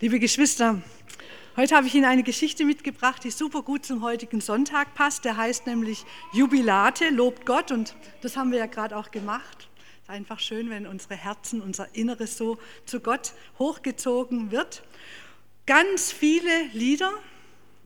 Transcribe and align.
Liebe 0.00 0.20
Geschwister, 0.20 0.80
heute 1.56 1.74
habe 1.74 1.88
ich 1.88 1.94
Ihnen 1.96 2.04
eine 2.04 2.22
Geschichte 2.22 2.64
mitgebracht, 2.64 3.24
die 3.24 3.32
super 3.32 3.62
gut 3.62 3.84
zum 3.84 4.00
heutigen 4.00 4.40
Sonntag 4.40 4.94
passt. 4.94 5.24
Der 5.24 5.36
heißt 5.36 5.66
nämlich 5.66 6.04
Jubilate, 6.32 7.08
lobt 7.08 7.44
Gott 7.44 7.72
und 7.72 7.96
das 8.20 8.36
haben 8.36 8.52
wir 8.52 8.60
ja 8.60 8.66
gerade 8.66 8.96
auch 8.96 9.10
gemacht. 9.10 9.66
Es 9.96 10.02
ist 10.04 10.10
einfach 10.10 10.38
schön, 10.38 10.70
wenn 10.70 10.86
unsere 10.86 11.16
Herzen, 11.16 11.60
unser 11.60 11.96
Inneres 11.96 12.38
so 12.38 12.58
zu 12.86 13.00
Gott 13.00 13.32
hochgezogen 13.58 14.52
wird. 14.52 14.84
Ganz 15.66 16.12
viele 16.12 16.66
Lieder 16.74 17.10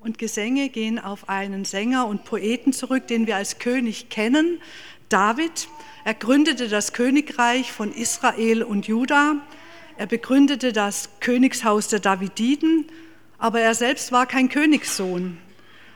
und 0.01 0.19
Gesänge 0.19 0.69
gehen 0.69 0.99
auf 0.99 1.31
einen 1.31 1.65
Sänger 1.65 2.07
und 2.07 2.25
Poeten 2.25 2.75
zurück, 2.75 3.07
den 3.07 3.27
wir 3.27 3.37
als 3.37 3.59
König 3.59 4.11
kennen, 4.11 4.61
David. 5.09 5.67
Er 6.05 6.13
gründete 6.13 6.69
das 6.69 6.93
Königreich 6.93 7.73
von 7.73 7.91
Israel 7.91 8.65
und 8.65 8.87
Juda 8.87 9.41
er 9.97 10.07
begründete 10.07 10.73
das 10.73 11.09
Königshaus 11.21 11.89
der 11.89 12.01
Davididen, 12.01 12.87
aber 13.39 13.61
er 13.61 13.75
selbst 13.75 14.13
war 14.13 14.27
kein 14.27 14.49
Königssohn. 14.49 15.39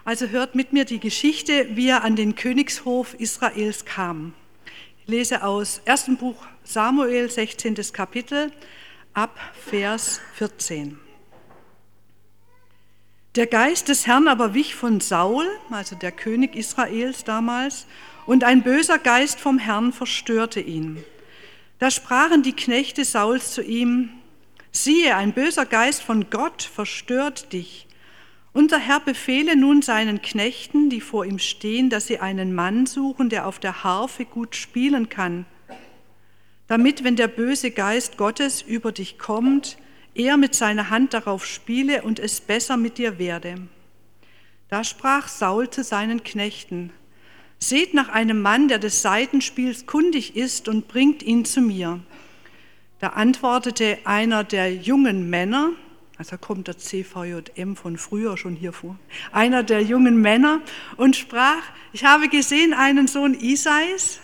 Also 0.05 0.29
hört 0.29 0.55
mit 0.55 0.73
mir 0.73 0.85
die 0.85 1.01
Geschichte, 1.01 1.69
wie 1.77 1.89
er 1.89 2.05
an 2.05 2.17
den 2.17 2.35
Königshof 2.35 3.15
Israels 3.15 3.85
kam. 3.85 4.35
Ich 5.01 5.09
lese 5.09 5.43
aus 5.43 5.81
1. 5.87 6.11
Buch 6.19 6.37
Samuel, 6.63 7.31
16. 7.31 7.75
Kapitel, 7.93 8.53
ab 9.15 9.39
Vers 9.69 10.21
14. 10.35 10.99
Der 13.37 13.47
Geist 13.47 13.89
des 13.89 14.07
Herrn 14.07 14.29
aber 14.29 14.55
wich 14.55 14.75
von 14.75 15.01
Saul, 15.01 15.47
also 15.71 15.95
der 15.95 16.13
König 16.13 16.57
Israels 16.57 17.25
damals, 17.25 17.87
und 18.27 18.45
ein 18.45 18.63
böser 18.63 18.99
Geist 18.99 19.41
vom 19.41 19.59
Herrn 19.59 19.93
verstörte 19.93 20.61
ihn. 20.61 21.05
Da 21.79 21.91
sprachen 21.91 22.43
die 22.43 22.55
Knechte 22.55 23.05
Sauls 23.05 23.53
zu 23.53 23.63
ihm, 23.63 24.11
siehe, 24.73 25.15
ein 25.17 25.33
böser 25.33 25.67
Geist 25.67 26.03
von 26.03 26.31
Gott 26.31 26.63
verstört 26.63 27.53
dich. 27.53 27.87
Unser 28.55 28.79
Herr 28.79 29.01
befehle 29.01 29.55
nun 29.57 29.83
seinen 29.83 30.23
Knechten, 30.23 30.89
die 30.89 31.03
vor 31.03 31.27
ihm 31.27 31.39
stehen, 31.39 31.91
dass 31.91 32.07
sie 32.07 32.21
einen 32.21 32.55
Mann 32.55 32.87
suchen, 32.87 33.29
der 33.29 33.47
auf 33.47 33.59
der 33.59 33.85
Harfe 33.85 34.25
gut 34.25 34.57
spielen 34.57 35.11
kann, 35.11 35.45
damit, 36.67 37.05
wenn 37.05 37.17
der 37.17 37.29
böse 37.29 37.71
Geist 37.71 38.17
Gottes 38.17 38.63
über 38.63 38.93
dich 38.93 39.19
kommt, 39.19 39.77
er 40.15 40.39
mit 40.39 40.55
seiner 40.55 40.89
Hand 40.89 41.13
darauf 41.13 41.45
spiele 41.45 42.03
und 42.03 42.19
es 42.19 42.41
besser 42.41 42.79
mit 42.79 42.97
dir 42.97 43.19
werde. 43.19 43.57
Da 44.69 44.83
sprach 44.83 45.29
Saul 45.29 45.69
zu 45.69 45.85
seinen 45.85 46.25
Knechten, 46.25 46.91
Seht 47.59 47.95
nach 47.95 48.09
einem 48.09 48.43
Mann, 48.43 48.69
der 48.69 48.79
des 48.79 49.03
Seitenspiels 49.03 49.87
kundig 49.87 50.37
ist 50.37 50.69
und 50.69 50.89
bringt 50.89 51.23
ihn 51.23 51.45
zu 51.45 51.61
mir. 51.61 52.01
Da 52.99 53.09
antwortete 53.09 53.99
einer 54.05 54.45
der 54.45 54.75
jungen 54.75 55.29
Männer, 55.29 55.73
also 56.19 56.39
kommt 56.39 56.69
der 56.69 56.79
CVJM 56.79 57.77
von 57.77 57.99
früher 57.99 58.37
schon 58.37 58.57
hier 58.57 58.73
vor, 58.73 58.99
einer 59.33 59.63
der 59.63 59.83
jungen 59.83 60.21
Männer 60.21 60.61
und 60.97 61.17
sprach, 61.17 61.63
ich 61.93 62.05
habe 62.05 62.29
gesehen 62.29 62.73
einen 62.73 63.07
Sohn 63.07 63.35
Isais, 63.35 64.21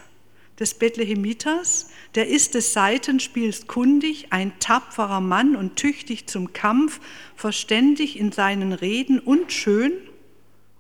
des 0.59 0.75
Bethlehemiters, 0.75 1.91
der 2.15 2.29
ist 2.29 2.55
des 2.55 2.73
Seitenspiels 2.73 3.67
kundig, 3.67 4.29
ein 4.31 4.53
tapferer 4.61 5.21
Mann 5.21 5.57
und 5.57 5.77
tüchtig 5.77 6.29
zum 6.29 6.53
Kampf, 6.53 7.01
verständig 7.37 8.19
in 8.19 8.33
seinen 8.33 8.73
Reden 8.73 9.19
und 9.19 9.53
schön, 9.53 9.93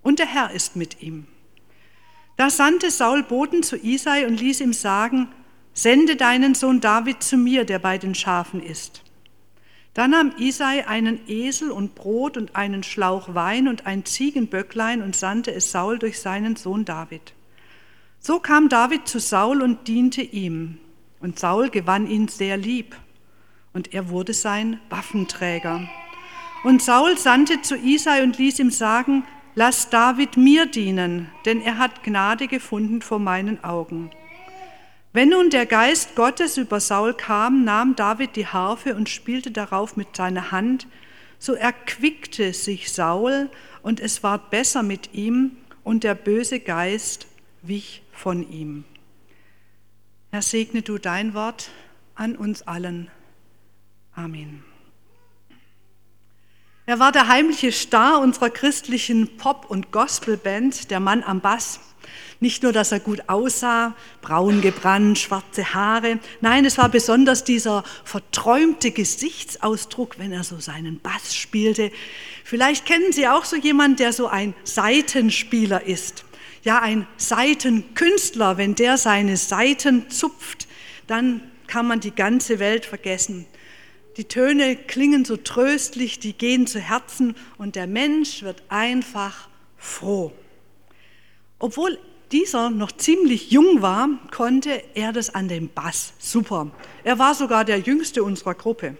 und 0.02 0.18
der 0.18 0.26
Herr 0.26 0.50
ist 0.52 0.76
mit 0.76 1.02
ihm. 1.02 1.26
Da 2.36 2.50
sandte 2.50 2.90
Saul 2.90 3.22
Boten 3.22 3.62
zu 3.62 3.76
Isai 3.76 4.26
und 4.26 4.40
ließ 4.40 4.60
ihm 4.60 4.72
sagen, 4.72 5.28
sende 5.74 6.16
deinen 6.16 6.54
Sohn 6.54 6.80
David 6.80 7.22
zu 7.22 7.36
mir, 7.36 7.64
der 7.64 7.78
bei 7.78 7.98
den 7.98 8.14
Schafen 8.14 8.62
ist. 8.62 9.02
Da 9.94 10.08
nahm 10.08 10.32
Isai 10.38 10.86
einen 10.86 11.20
Esel 11.28 11.70
und 11.70 11.94
Brot 11.94 12.38
und 12.38 12.56
einen 12.56 12.82
Schlauch 12.82 13.34
Wein 13.34 13.68
und 13.68 13.86
ein 13.86 14.06
Ziegenböcklein 14.06 15.02
und 15.02 15.14
sandte 15.14 15.52
es 15.52 15.70
Saul 15.70 15.98
durch 15.98 16.20
seinen 16.20 16.56
Sohn 16.56 16.86
David. 16.86 17.34
So 18.18 18.38
kam 18.38 18.68
David 18.68 19.06
zu 19.06 19.20
Saul 19.20 19.60
und 19.60 19.88
diente 19.88 20.22
ihm. 20.22 20.78
Und 21.20 21.38
Saul 21.38 21.68
gewann 21.68 22.06
ihn 22.06 22.28
sehr 22.28 22.56
lieb. 22.56 22.96
Und 23.74 23.92
er 23.92 24.08
wurde 24.08 24.32
sein 24.32 24.80
Waffenträger. 24.88 25.88
Und 26.64 26.80
Saul 26.80 27.18
sandte 27.18 27.60
zu 27.62 27.76
Isai 27.76 28.22
und 28.22 28.38
ließ 28.38 28.60
ihm 28.60 28.70
sagen, 28.70 29.24
Lass 29.54 29.90
David 29.90 30.38
mir 30.38 30.64
dienen, 30.64 31.30
denn 31.44 31.60
er 31.60 31.76
hat 31.76 32.02
Gnade 32.02 32.48
gefunden 32.48 33.02
vor 33.02 33.18
meinen 33.18 33.62
Augen. 33.62 34.10
Wenn 35.12 35.28
nun 35.28 35.50
der 35.50 35.66
Geist 35.66 36.16
Gottes 36.16 36.56
über 36.56 36.80
Saul 36.80 37.12
kam, 37.12 37.64
nahm 37.64 37.94
David 37.94 38.34
die 38.36 38.46
Harfe 38.46 38.94
und 38.94 39.10
spielte 39.10 39.50
darauf 39.50 39.94
mit 39.96 40.16
seiner 40.16 40.52
Hand, 40.52 40.86
so 41.38 41.52
erquickte 41.52 42.54
sich 42.54 42.90
Saul 42.92 43.50
und 43.82 44.00
es 44.00 44.22
ward 44.22 44.48
besser 44.50 44.82
mit 44.82 45.12
ihm 45.12 45.56
und 45.84 46.02
der 46.02 46.14
böse 46.14 46.60
Geist 46.60 47.26
wich 47.60 48.02
von 48.12 48.48
ihm. 48.50 48.84
Herr, 50.30 50.40
segne 50.40 50.80
du 50.80 50.96
dein 50.96 51.34
Wort 51.34 51.70
an 52.14 52.36
uns 52.36 52.62
allen. 52.62 53.10
Amen. 54.14 54.71
Er 56.92 56.98
war 56.98 57.10
der 57.10 57.26
heimliche 57.26 57.72
Star 57.72 58.20
unserer 58.20 58.50
christlichen 58.50 59.38
Pop- 59.38 59.70
und 59.70 59.92
Gospelband, 59.92 60.90
der 60.90 61.00
Mann 61.00 61.22
am 61.22 61.40
Bass. 61.40 61.80
Nicht 62.38 62.62
nur, 62.62 62.74
dass 62.74 62.92
er 62.92 63.00
gut 63.00 63.30
aussah, 63.30 63.96
braun 64.20 64.60
gebrannt, 64.60 65.18
schwarze 65.18 65.72
Haare, 65.72 66.18
nein, 66.42 66.66
es 66.66 66.76
war 66.76 66.90
besonders 66.90 67.44
dieser 67.44 67.82
verträumte 68.04 68.90
Gesichtsausdruck, 68.90 70.18
wenn 70.18 70.32
er 70.32 70.44
so 70.44 70.60
seinen 70.60 71.00
Bass 71.00 71.34
spielte. 71.34 71.90
Vielleicht 72.44 72.84
kennen 72.84 73.10
Sie 73.10 73.26
auch 73.26 73.46
so 73.46 73.56
jemanden, 73.56 73.96
der 73.96 74.12
so 74.12 74.26
ein 74.26 74.52
Seitenspieler 74.64 75.86
ist. 75.86 76.26
Ja, 76.62 76.80
ein 76.80 77.06
Seitenkünstler, 77.16 78.58
wenn 78.58 78.74
der 78.74 78.98
seine 78.98 79.38
Seiten 79.38 80.10
zupft, 80.10 80.68
dann 81.06 81.40
kann 81.68 81.86
man 81.86 82.00
die 82.00 82.14
ganze 82.14 82.58
Welt 82.58 82.84
vergessen. 82.84 83.46
Die 84.16 84.24
Töne 84.24 84.76
klingen 84.76 85.24
so 85.24 85.36
tröstlich, 85.36 86.18
die 86.18 86.34
gehen 86.34 86.66
zu 86.66 86.80
Herzen 86.80 87.34
und 87.56 87.76
der 87.76 87.86
Mensch 87.86 88.42
wird 88.42 88.62
einfach 88.68 89.48
froh. 89.78 90.32
Obwohl 91.58 91.98
dieser 92.30 92.70
noch 92.70 92.92
ziemlich 92.92 93.50
jung 93.50 93.82
war, 93.82 94.08
konnte 94.30 94.82
er 94.94 95.12
das 95.12 95.34
an 95.34 95.48
dem 95.48 95.68
Bass 95.68 96.12
super. 96.18 96.70
Er 97.04 97.18
war 97.18 97.34
sogar 97.34 97.64
der 97.64 97.78
jüngste 97.78 98.22
unserer 98.22 98.54
Gruppe. 98.54 98.96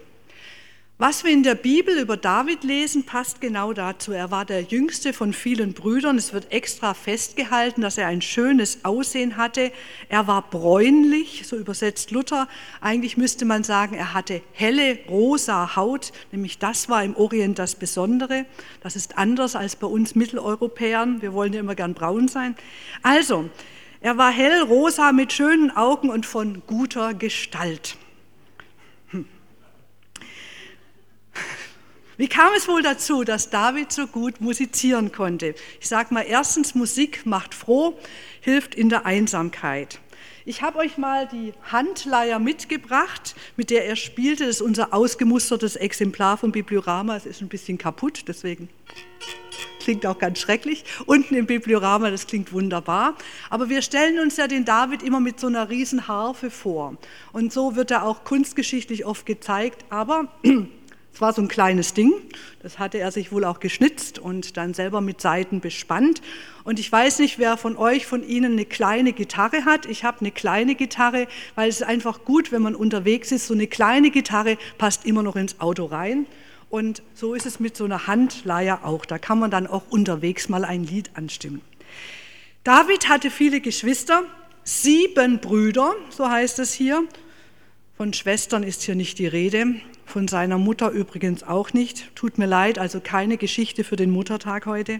Was 1.05 1.25
wir 1.25 1.31
in 1.31 1.43
der 1.43 1.55
Bibel 1.55 1.99
über 1.99 2.15
David 2.15 2.63
lesen, 2.63 3.03
passt 3.03 3.41
genau 3.41 3.73
dazu. 3.73 4.13
Er 4.13 4.31
war 4.31 4.45
der 4.45 4.61
jüngste 4.61 5.11
von 5.11 5.33
vielen 5.33 5.73
Brüdern. 5.73 6.17
Es 6.17 6.31
wird 6.31 6.53
extra 6.53 6.93
festgehalten, 6.93 7.81
dass 7.81 7.97
er 7.97 8.07
ein 8.07 8.21
schönes 8.21 8.85
Aussehen 8.85 9.35
hatte. 9.35 9.73
Er 10.07 10.27
war 10.27 10.43
bräunlich, 10.49 11.45
so 11.45 11.57
übersetzt 11.57 12.11
Luther. 12.11 12.47
Eigentlich 12.79 13.17
müsste 13.17 13.43
man 13.43 13.65
sagen, 13.65 13.97
er 13.97 14.13
hatte 14.13 14.41
helle, 14.53 14.97
rosa 15.09 15.75
Haut, 15.75 16.13
nämlich 16.31 16.57
das 16.57 16.87
war 16.87 17.03
im 17.03 17.17
Orient 17.17 17.59
das 17.59 17.75
Besondere. 17.75 18.45
Das 18.79 18.95
ist 18.95 19.17
anders 19.17 19.57
als 19.57 19.75
bei 19.75 19.87
uns 19.87 20.15
Mitteleuropäern. 20.15 21.21
Wir 21.21 21.33
wollen 21.33 21.51
ja 21.51 21.59
immer 21.59 21.75
gern 21.75 21.95
braun 21.95 22.29
sein. 22.29 22.55
Also, 23.01 23.49
er 23.99 24.17
war 24.17 24.31
hell, 24.31 24.61
rosa, 24.61 25.11
mit 25.11 25.33
schönen 25.33 25.69
Augen 25.69 26.09
und 26.09 26.25
von 26.25 26.61
guter 26.65 27.13
Gestalt. 27.13 27.97
Wie 32.15 32.27
kam 32.27 32.53
es 32.55 32.67
wohl 32.67 32.83
dazu, 32.83 33.23
dass 33.23 33.49
David 33.49 33.91
so 33.91 34.05
gut 34.05 34.39
musizieren 34.39 35.11
konnte? 35.11 35.55
Ich 35.79 35.87
sage 35.87 36.13
mal, 36.13 36.21
erstens, 36.21 36.75
Musik 36.75 37.25
macht 37.25 37.55
froh, 37.55 37.97
hilft 38.41 38.75
in 38.75 38.89
der 38.89 39.07
Einsamkeit. 39.07 39.99
Ich 40.45 40.61
habe 40.61 40.77
euch 40.77 40.97
mal 40.97 41.27
die 41.27 41.53
Handleier 41.71 42.37
mitgebracht, 42.37 43.33
mit 43.55 43.71
der 43.71 43.85
er 43.87 43.95
spielte. 43.95 44.45
Das 44.45 44.57
ist 44.57 44.61
unser 44.61 44.93
ausgemustertes 44.93 45.75
Exemplar 45.75 46.37
von 46.37 46.51
Bibliorama. 46.51 47.15
Es 47.15 47.25
ist 47.25 47.41
ein 47.41 47.47
bisschen 47.47 47.79
kaputt, 47.79 48.25
deswegen 48.27 48.69
klingt 49.79 50.05
auch 50.05 50.19
ganz 50.19 50.39
schrecklich. 50.39 50.83
Unten 51.07 51.35
im 51.35 51.47
Bibliorama, 51.47 52.11
das 52.11 52.27
klingt 52.27 52.53
wunderbar. 52.53 53.15
Aber 53.49 53.69
wir 53.69 53.81
stellen 53.81 54.19
uns 54.19 54.37
ja 54.37 54.47
den 54.47 54.65
David 54.65 55.01
immer 55.01 55.19
mit 55.19 55.39
so 55.39 55.47
einer 55.47 55.69
riesen 55.69 56.07
Harfe 56.07 56.51
vor. 56.51 56.95
Und 57.31 57.51
so 57.51 57.75
wird 57.75 57.89
er 57.89 58.03
auch 58.03 58.23
kunstgeschichtlich 58.23 59.05
oft 59.05 59.25
gezeigt. 59.25 59.85
Aber 59.89 60.27
es 61.13 61.21
war 61.21 61.31
so 61.31 61.43
ein 61.43 61.47
kleines 61.47 61.93
Ding, 61.93 62.11
das 62.63 62.79
hatte 62.79 62.97
er 62.97 63.11
sich 63.11 63.31
wohl 63.31 63.45
auch 63.45 63.59
geschnitzt 63.59 64.17
und 64.17 64.57
dann 64.57 64.73
selber 64.73 64.99
mit 64.99 65.21
Seiten 65.21 65.59
bespannt. 65.59 66.23
Und 66.63 66.79
ich 66.79 66.91
weiß 66.91 67.19
nicht, 67.19 67.37
wer 67.37 67.55
von 67.55 67.77
euch, 67.77 68.07
von 68.07 68.27
Ihnen 68.27 68.53
eine 68.53 68.65
kleine 68.65 69.13
Gitarre 69.13 69.63
hat. 69.63 69.85
Ich 69.85 70.03
habe 70.03 70.21
eine 70.21 70.31
kleine 70.31 70.73
Gitarre, 70.73 71.27
weil 71.53 71.69
es 71.69 71.81
ist 71.81 71.87
einfach 71.87 72.25
gut, 72.25 72.51
wenn 72.51 72.63
man 72.63 72.73
unterwegs 72.73 73.31
ist. 73.31 73.45
So 73.45 73.53
eine 73.53 73.67
kleine 73.67 74.09
Gitarre 74.09 74.57
passt 74.79 75.05
immer 75.05 75.21
noch 75.21 75.35
ins 75.35 75.59
Auto 75.59 75.85
rein. 75.85 76.25
Und 76.71 77.03
so 77.13 77.35
ist 77.35 77.45
es 77.45 77.59
mit 77.59 77.77
so 77.77 77.85
einer 77.85 78.07
Handleier 78.07 78.83
auch. 78.83 79.05
Da 79.05 79.19
kann 79.19 79.37
man 79.37 79.51
dann 79.51 79.67
auch 79.67 79.83
unterwegs 79.91 80.49
mal 80.49 80.65
ein 80.65 80.83
Lied 80.83 81.11
anstimmen. 81.13 81.61
David 82.63 83.07
hatte 83.07 83.29
viele 83.29 83.61
Geschwister, 83.61 84.23
sieben 84.63 85.39
Brüder, 85.39 85.93
so 86.09 86.27
heißt 86.27 86.57
es 86.57 86.73
hier. 86.73 87.03
Von 87.97 88.13
Schwestern 88.13 88.63
ist 88.63 88.81
hier 88.81 88.95
nicht 88.95 89.19
die 89.19 89.27
Rede. 89.27 89.75
Von 90.05 90.27
seiner 90.27 90.57
Mutter 90.57 90.89
übrigens 90.91 91.43
auch 91.43 91.73
nicht. 91.73 92.15
Tut 92.15 92.37
mir 92.37 92.45
leid, 92.45 92.79
also 92.79 92.99
keine 92.99 93.37
Geschichte 93.37 93.83
für 93.83 93.95
den 93.95 94.11
Muttertag 94.11 94.65
heute. 94.65 94.99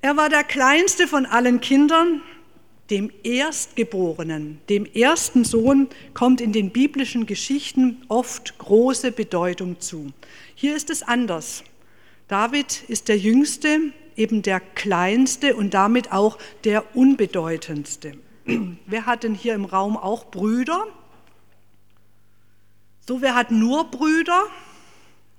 Er 0.00 0.16
war 0.16 0.28
der 0.28 0.44
kleinste 0.44 1.06
von 1.06 1.26
allen 1.26 1.60
Kindern, 1.60 2.20
dem 2.90 3.10
Erstgeborenen, 3.22 4.60
dem 4.68 4.84
ersten 4.84 5.44
Sohn, 5.44 5.88
kommt 6.12 6.40
in 6.40 6.52
den 6.52 6.70
biblischen 6.70 7.26
Geschichten 7.26 8.02
oft 8.08 8.58
große 8.58 9.12
Bedeutung 9.12 9.80
zu. 9.80 10.12
Hier 10.54 10.76
ist 10.76 10.90
es 10.90 11.02
anders. 11.02 11.64
David 12.28 12.82
ist 12.88 13.08
der 13.08 13.16
Jüngste, 13.16 13.92
eben 14.16 14.42
der 14.42 14.60
Kleinste 14.60 15.56
und 15.56 15.74
damit 15.74 16.12
auch 16.12 16.38
der 16.64 16.96
Unbedeutendste. 16.96 18.14
Wer 18.86 19.06
hat 19.06 19.22
denn 19.22 19.34
hier 19.34 19.54
im 19.54 19.64
Raum 19.64 19.96
auch 19.96 20.30
Brüder? 20.30 20.86
So, 23.04 23.20
wer 23.20 23.34
hat 23.34 23.50
nur 23.50 23.90
Brüder? 23.90 24.44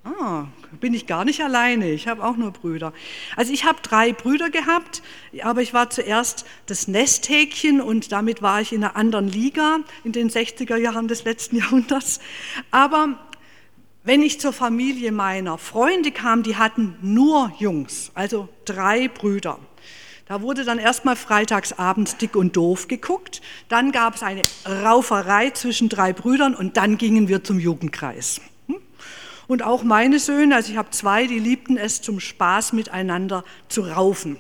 Ah, 0.04 0.48
bin 0.82 0.94
ich 0.94 1.08
gar 1.08 1.24
nicht 1.24 1.42
alleine. 1.42 1.92
Ich 1.92 2.10
habe 2.10 2.22
auch 2.26 2.36
nur 2.36 2.52
Brüder. 2.52 2.92
Also 3.38 3.54
ich 3.54 3.64
habe 3.64 3.80
drei 3.82 4.12
Brüder 4.12 4.50
gehabt, 4.50 5.02
aber 5.42 5.62
ich 5.62 5.74
war 5.74 5.90
zuerst 5.90 6.46
das 6.66 6.90
Nesthäkchen 6.90 7.80
und 7.80 8.12
damit 8.12 8.42
war 8.42 8.60
ich 8.60 8.74
in 8.74 8.84
einer 8.84 8.98
anderen 8.98 9.30
Liga 9.30 9.80
in 10.04 10.12
den 10.12 10.30
60er 10.30 10.76
Jahren 10.76 11.08
des 11.08 11.24
letzten 11.24 11.56
Jahrhunderts. 11.60 12.20
Aber 12.70 13.18
wenn 14.04 14.22
ich 14.22 14.42
zur 14.42 14.52
Familie 14.52 15.14
meiner 15.14 15.58
Freunde 15.58 16.12
kam, 16.12 16.44
die 16.44 16.58
hatten 16.58 16.98
nur 17.02 17.54
Jungs, 17.60 18.12
also 18.14 18.50
drei 18.66 19.08
Brüder. 19.08 19.58
Da 20.34 20.42
wurde 20.42 20.66
dann 20.66 20.80
erstmal 20.80 21.16
freitagsabends 21.16 22.18
dick 22.18 22.36
und 22.36 22.58
doof 22.58 22.88
geguckt, 22.88 23.44
dann 23.70 23.92
gab 23.92 24.16
es 24.16 24.24
eine 24.24 24.42
Rauferei 24.66 25.52
zwischen 25.52 25.90
drei 25.90 26.12
Brüdern 26.12 26.56
und 26.56 26.76
dann 26.76 26.98
gingen 26.98 27.28
wir 27.28 27.44
zum 27.44 27.60
Jugendkreis. 27.60 28.42
Hm? 28.66 28.78
Und 29.46 29.62
auch 29.62 29.84
meine 29.84 30.18
Söhne, 30.18 30.56
also 30.56 30.72
ich 30.72 30.78
habe 30.80 30.90
zwei, 30.90 31.28
die 31.28 31.38
liebten 31.38 31.78
es 31.78 32.02
zum 32.02 32.20
Spaß 32.20 32.74
miteinander 32.74 33.44
zu 33.70 33.82
raufen. 33.82 34.38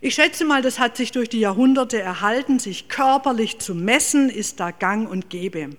Ich 0.00 0.16
schätze 0.16 0.44
mal, 0.44 0.60
das 0.60 0.80
hat 0.80 0.96
sich 0.96 1.12
durch 1.12 1.28
die 1.28 1.38
Jahrhunderte 1.38 2.02
erhalten, 2.02 2.58
sich 2.58 2.88
körperlich 2.88 3.60
zu 3.60 3.76
messen, 3.76 4.30
ist 4.30 4.58
da 4.58 4.72
gang 4.72 5.08
und 5.08 5.30
gäbe. 5.30 5.70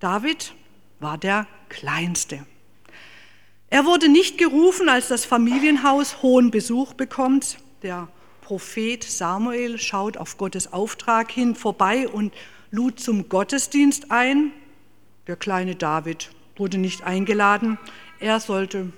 David 0.00 0.52
war 0.98 1.16
der 1.16 1.46
Kleinste. 1.68 2.44
Er 3.68 3.84
wurde 3.84 4.08
nicht 4.08 4.36
gerufen, 4.36 4.88
als 4.88 5.06
das 5.06 5.24
Familienhaus 5.24 6.22
hohen 6.22 6.50
Besuch 6.50 6.94
bekommt. 6.94 7.58
Der 7.84 8.08
Prophet 8.50 9.04
Samuel 9.04 9.78
schaut 9.78 10.16
auf 10.16 10.36
Gottes 10.36 10.72
Auftrag 10.72 11.30
hin 11.30 11.54
vorbei 11.54 12.08
und 12.08 12.34
lud 12.72 12.98
zum 12.98 13.28
Gottesdienst 13.28 14.10
ein. 14.10 14.50
Der 15.28 15.36
kleine 15.36 15.76
David 15.76 16.32
wurde 16.56 16.76
nicht 16.76 17.04
eingeladen. 17.04 17.78
Er 18.18 18.40
sollte, 18.40 18.92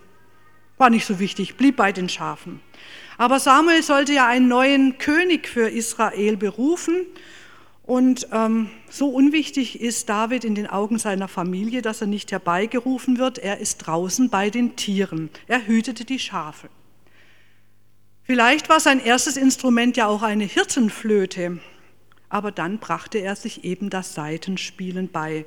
war 0.79 0.89
nicht 0.89 1.05
so 1.05 1.19
wichtig, 1.19 1.59
blieb 1.59 1.77
bei 1.77 1.93
den 1.93 2.09
Schafen. 2.09 2.61
Aber 3.19 3.39
Samuel 3.39 3.83
sollte 3.83 4.15
ja 4.15 4.27
einen 4.27 4.49
neuen 4.49 4.97
König 4.97 5.47
für 5.47 5.69
Israel 5.69 6.39
berufen. 6.39 7.05
Und 7.83 8.29
ähm, 8.33 8.71
so 8.89 9.11
unwichtig 9.11 9.83
ist 9.83 10.09
David 10.09 10.45
in 10.45 10.55
den 10.55 10.67
Augen 10.67 10.99
seiner 10.99 11.29
Familie, 11.29 11.83
dass 11.83 12.01
er 12.01 12.07
nicht 12.07 12.33
herbeigerufen 12.33 13.19
wird. 13.19 13.37
Er 13.37 13.59
ist 13.59 13.87
draußen 13.87 14.31
bei 14.31 14.49
den 14.49 14.77
Tieren. 14.77 15.29
Er 15.47 15.67
hütete 15.67 16.07
die 16.07 16.21
Schafe. 16.21 16.71
Vielleicht 18.33 18.71
war 18.71 18.81
sein 18.81 18.99
erstes 18.99 19.37
Instrument 19.37 19.99
ja 19.99 20.07
auch 20.07 20.23
eine 20.23 20.45
Hirtenflöte, 20.45 21.59
aber 22.31 22.51
dann 22.51 22.79
brachte 22.79 23.19
er 23.19 23.37
sich 23.37 23.63
eben 23.63 23.91
das 23.91 24.15
Saitenspielen 24.15 25.11
bei. 25.11 25.45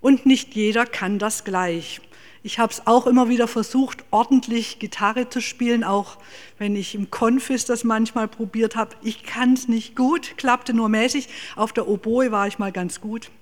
Und 0.00 0.24
nicht 0.24 0.54
jeder 0.54 0.86
kann 0.86 1.18
das 1.18 1.42
gleich. 1.42 2.00
Ich 2.44 2.60
habe 2.60 2.72
es 2.72 2.86
auch 2.86 3.08
immer 3.08 3.28
wieder 3.28 3.48
versucht, 3.48 4.04
ordentlich 4.12 4.78
Gitarre 4.78 5.30
zu 5.30 5.40
spielen, 5.40 5.82
auch 5.82 6.16
wenn 6.58 6.76
ich 6.76 6.94
im 6.94 7.10
Konfis 7.10 7.64
das 7.64 7.82
manchmal 7.82 8.28
probiert 8.28 8.76
habe. 8.76 8.94
Ich 9.02 9.24
kann 9.24 9.54
es 9.54 9.66
nicht 9.66 9.96
gut, 9.96 10.34
klappte 10.36 10.74
nur 10.74 10.88
mäßig. 10.88 11.28
Auf 11.56 11.72
der 11.72 11.88
Oboe 11.88 12.30
war 12.30 12.46
ich 12.46 12.60
mal 12.60 12.70
ganz 12.70 13.00
gut. 13.00 13.32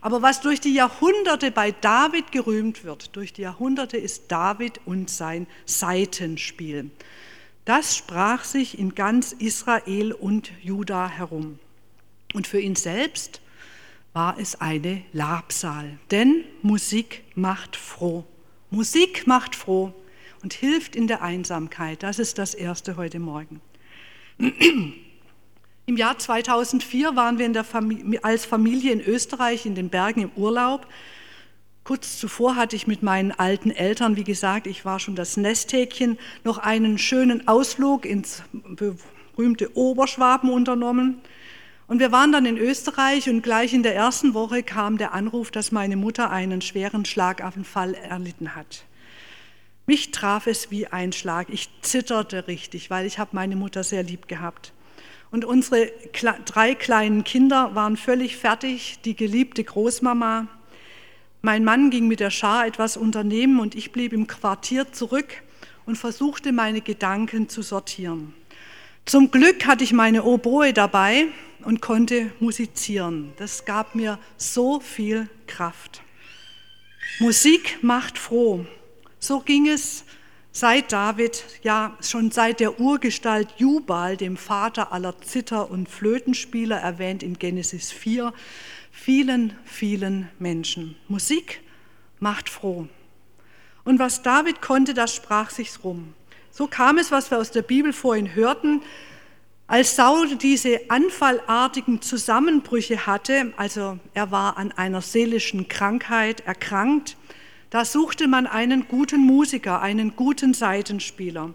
Aber 0.00 0.22
was 0.22 0.42
durch 0.42 0.60
die 0.60 0.74
Jahrhunderte 0.74 1.50
bei 1.50 1.72
David 1.72 2.30
gerühmt 2.30 2.84
wird, 2.84 3.16
durch 3.16 3.32
die 3.32 3.42
Jahrhunderte 3.42 3.96
ist 3.96 4.30
David 4.30 4.80
und 4.86 5.10
sein 5.10 5.48
Saitenspiel. 5.66 6.92
Das 7.68 7.94
sprach 7.98 8.44
sich 8.44 8.78
in 8.78 8.94
ganz 8.94 9.32
Israel 9.32 10.12
und 10.12 10.52
Juda 10.62 11.06
herum. 11.06 11.58
Und 12.32 12.46
für 12.46 12.58
ihn 12.58 12.76
selbst 12.76 13.42
war 14.14 14.38
es 14.38 14.58
eine 14.58 15.02
Labsal, 15.12 15.98
denn 16.10 16.44
Musik 16.62 17.24
macht 17.34 17.76
froh. 17.76 18.24
Musik 18.70 19.26
macht 19.26 19.54
froh 19.54 19.92
und 20.42 20.54
hilft 20.54 20.96
in 20.96 21.08
der 21.08 21.20
Einsamkeit. 21.20 22.02
Das 22.02 22.18
ist 22.18 22.38
das 22.38 22.54
Erste 22.54 22.96
heute 22.96 23.18
Morgen. 23.18 23.60
Im 24.38 25.96
Jahr 25.98 26.18
2004 26.18 27.16
waren 27.16 27.38
wir 27.38 27.64
Familie, 27.64 28.24
als 28.24 28.46
Familie 28.46 28.92
in 28.92 29.02
Österreich 29.02 29.66
in 29.66 29.74
den 29.74 29.90
Bergen 29.90 30.22
im 30.22 30.30
Urlaub. 30.36 30.86
Kurz 31.88 32.18
zuvor 32.18 32.54
hatte 32.56 32.76
ich 32.76 32.86
mit 32.86 33.02
meinen 33.02 33.32
alten 33.32 33.70
Eltern, 33.70 34.16
wie 34.16 34.24
gesagt, 34.24 34.66
ich 34.66 34.84
war 34.84 35.00
schon 35.00 35.14
das 35.14 35.38
Nesthäkchen, 35.38 36.18
noch 36.44 36.58
einen 36.58 36.98
schönen 36.98 37.48
Ausflug 37.48 38.04
ins 38.04 38.42
berühmte 38.52 39.74
Oberschwaben 39.74 40.50
unternommen. 40.50 41.22
Und 41.86 41.98
wir 41.98 42.12
waren 42.12 42.30
dann 42.30 42.44
in 42.44 42.58
Österreich 42.58 43.30
und 43.30 43.40
gleich 43.40 43.72
in 43.72 43.82
der 43.82 43.94
ersten 43.94 44.34
Woche 44.34 44.62
kam 44.62 44.98
der 44.98 45.14
Anruf, 45.14 45.50
dass 45.50 45.72
meine 45.72 45.96
Mutter 45.96 46.28
einen 46.28 46.60
schweren 46.60 47.06
Schlaganfall 47.06 47.94
erlitten 47.94 48.54
hat. 48.54 48.84
Mich 49.86 50.10
traf 50.10 50.46
es 50.46 50.70
wie 50.70 50.88
ein 50.88 51.12
Schlag. 51.12 51.48
Ich 51.48 51.70
zitterte 51.80 52.48
richtig, 52.48 52.90
weil 52.90 53.06
ich 53.06 53.18
habe 53.18 53.30
meine 53.32 53.56
Mutter 53.56 53.82
sehr 53.82 54.02
lieb 54.02 54.28
gehabt. 54.28 54.74
Und 55.30 55.46
unsere 55.46 55.90
drei 56.44 56.74
kleinen 56.74 57.24
Kinder 57.24 57.74
waren 57.74 57.96
völlig 57.96 58.36
fertig, 58.36 58.98
die 59.06 59.16
geliebte 59.16 59.64
Großmama, 59.64 60.48
mein 61.42 61.64
Mann 61.64 61.90
ging 61.90 62.08
mit 62.08 62.20
der 62.20 62.30
Schar 62.30 62.66
etwas 62.66 62.96
unternehmen 62.96 63.60
und 63.60 63.74
ich 63.74 63.92
blieb 63.92 64.12
im 64.12 64.26
Quartier 64.26 64.92
zurück 64.92 65.42
und 65.86 65.96
versuchte 65.96 66.52
meine 66.52 66.80
Gedanken 66.80 67.48
zu 67.48 67.62
sortieren. 67.62 68.34
Zum 69.04 69.30
Glück 69.30 69.66
hatte 69.66 69.84
ich 69.84 69.92
meine 69.92 70.24
Oboe 70.24 70.72
dabei 70.72 71.28
und 71.62 71.80
konnte 71.80 72.30
musizieren. 72.40 73.32
Das 73.36 73.64
gab 73.64 73.94
mir 73.94 74.18
so 74.36 74.80
viel 74.80 75.28
Kraft. 75.46 76.02
Musik 77.20 77.78
macht 77.82 78.18
froh. 78.18 78.66
So 79.18 79.40
ging 79.40 79.66
es 79.68 80.04
seit 80.58 80.92
David, 80.92 81.44
ja 81.62 81.96
schon 82.00 82.30
seit 82.30 82.60
der 82.60 82.80
Urgestalt 82.80 83.48
Jubal, 83.58 84.16
dem 84.16 84.36
Vater 84.36 84.92
aller 84.92 85.20
Zither- 85.20 85.70
und 85.70 85.88
Flötenspieler, 85.88 86.76
erwähnt 86.76 87.22
in 87.22 87.38
Genesis 87.38 87.92
4, 87.92 88.32
vielen, 88.90 89.56
vielen 89.64 90.28
Menschen. 90.38 90.96
Musik 91.08 91.60
macht 92.18 92.48
froh. 92.48 92.88
Und 93.84 93.98
was 93.98 94.22
David 94.22 94.60
konnte, 94.60 94.94
das 94.94 95.14
sprach 95.14 95.50
sich 95.50 95.84
rum. 95.84 96.14
So 96.50 96.66
kam 96.66 96.98
es, 96.98 97.12
was 97.12 97.30
wir 97.30 97.38
aus 97.38 97.52
der 97.52 97.62
Bibel 97.62 97.92
vorhin 97.92 98.34
hörten, 98.34 98.82
als 99.68 99.96
Saul 99.96 100.34
diese 100.36 100.80
anfallartigen 100.88 102.00
Zusammenbrüche 102.00 103.06
hatte, 103.06 103.52
also 103.58 103.98
er 104.14 104.30
war 104.30 104.56
an 104.56 104.72
einer 104.72 105.02
seelischen 105.02 105.68
Krankheit 105.68 106.40
erkrankt, 106.40 107.17
da 107.70 107.84
suchte 107.84 108.28
man 108.28 108.46
einen 108.46 108.88
guten 108.88 109.20
Musiker, 109.20 109.80
einen 109.80 110.16
guten 110.16 110.54
Seitenspieler. 110.54 111.52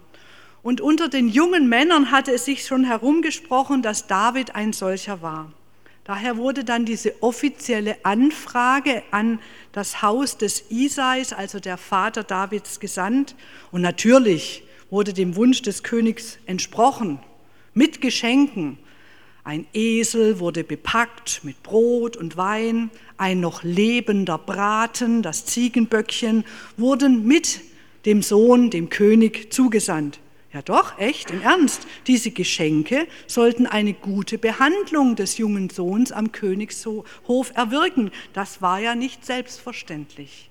Und 0.62 0.80
unter 0.80 1.08
den 1.08 1.28
jungen 1.28 1.68
Männern 1.68 2.10
hatte 2.10 2.32
es 2.32 2.44
sich 2.44 2.64
schon 2.64 2.84
herumgesprochen, 2.84 3.82
dass 3.82 4.06
David 4.06 4.54
ein 4.54 4.72
solcher 4.72 5.20
war. 5.20 5.52
Daher 6.04 6.36
wurde 6.36 6.64
dann 6.64 6.84
diese 6.84 7.22
offizielle 7.22 7.96
Anfrage 8.04 9.02
an 9.10 9.40
das 9.72 10.02
Haus 10.02 10.36
des 10.36 10.70
Isais, 10.70 11.32
also 11.32 11.60
der 11.60 11.78
Vater 11.78 12.22
Davids, 12.22 12.78
gesandt. 12.78 13.34
Und 13.72 13.80
natürlich 13.80 14.64
wurde 14.90 15.14
dem 15.14 15.34
Wunsch 15.34 15.62
des 15.62 15.82
Königs 15.82 16.38
entsprochen, 16.46 17.18
mit 17.72 18.00
Geschenken. 18.00 18.78
Ein 19.46 19.66
Esel 19.74 20.40
wurde 20.40 20.64
bepackt 20.64 21.42
mit 21.44 21.62
Brot 21.62 22.16
und 22.16 22.38
Wein, 22.38 22.90
ein 23.18 23.40
noch 23.40 23.62
lebender 23.62 24.38
Braten, 24.38 25.20
das 25.20 25.44
Ziegenböckchen, 25.44 26.44
wurden 26.78 27.26
mit 27.26 27.60
dem 28.06 28.22
Sohn, 28.22 28.70
dem 28.70 28.88
König, 28.88 29.52
zugesandt. 29.52 30.18
Ja 30.50 30.62
doch, 30.62 30.98
echt, 30.98 31.30
im 31.30 31.42
Ernst. 31.42 31.86
Diese 32.06 32.30
Geschenke 32.30 33.06
sollten 33.26 33.66
eine 33.66 33.92
gute 33.92 34.38
Behandlung 34.38 35.14
des 35.14 35.36
jungen 35.36 35.68
Sohns 35.68 36.10
am 36.10 36.32
Königshof 36.32 37.52
erwirken. 37.54 38.12
Das 38.32 38.62
war 38.62 38.78
ja 38.78 38.94
nicht 38.94 39.26
selbstverständlich. 39.26 40.48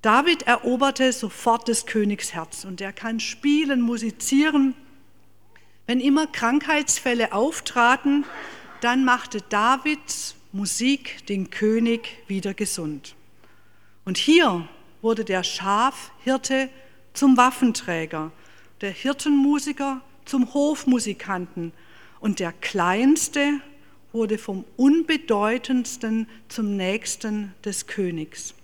David 0.00 0.42
eroberte 0.42 1.12
sofort 1.12 1.66
des 1.66 1.86
Königs 1.86 2.34
Herz 2.34 2.64
und 2.64 2.80
er 2.80 2.92
kann 2.92 3.18
spielen, 3.18 3.80
musizieren. 3.80 4.74
Wenn 5.90 5.98
immer 5.98 6.28
Krankheitsfälle 6.28 7.32
auftraten, 7.32 8.24
dann 8.80 9.04
machte 9.04 9.42
Davids 9.48 10.36
Musik 10.52 11.26
den 11.26 11.50
König 11.50 12.22
wieder 12.28 12.54
gesund. 12.54 13.16
Und 14.04 14.16
hier 14.16 14.68
wurde 15.02 15.24
der 15.24 15.42
Schafhirte 15.42 16.70
zum 17.12 17.36
Waffenträger, 17.36 18.30
der 18.82 18.92
Hirtenmusiker 18.92 20.00
zum 20.26 20.54
Hofmusikanten 20.54 21.72
und 22.20 22.38
der 22.38 22.52
Kleinste 22.52 23.60
wurde 24.12 24.38
vom 24.38 24.64
Unbedeutendsten 24.76 26.28
zum 26.46 26.76
Nächsten 26.76 27.52
des 27.64 27.88
Königs. 27.88 28.54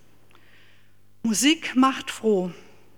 Musik 1.23 1.75
macht 1.75 2.09
froh, 2.09 2.51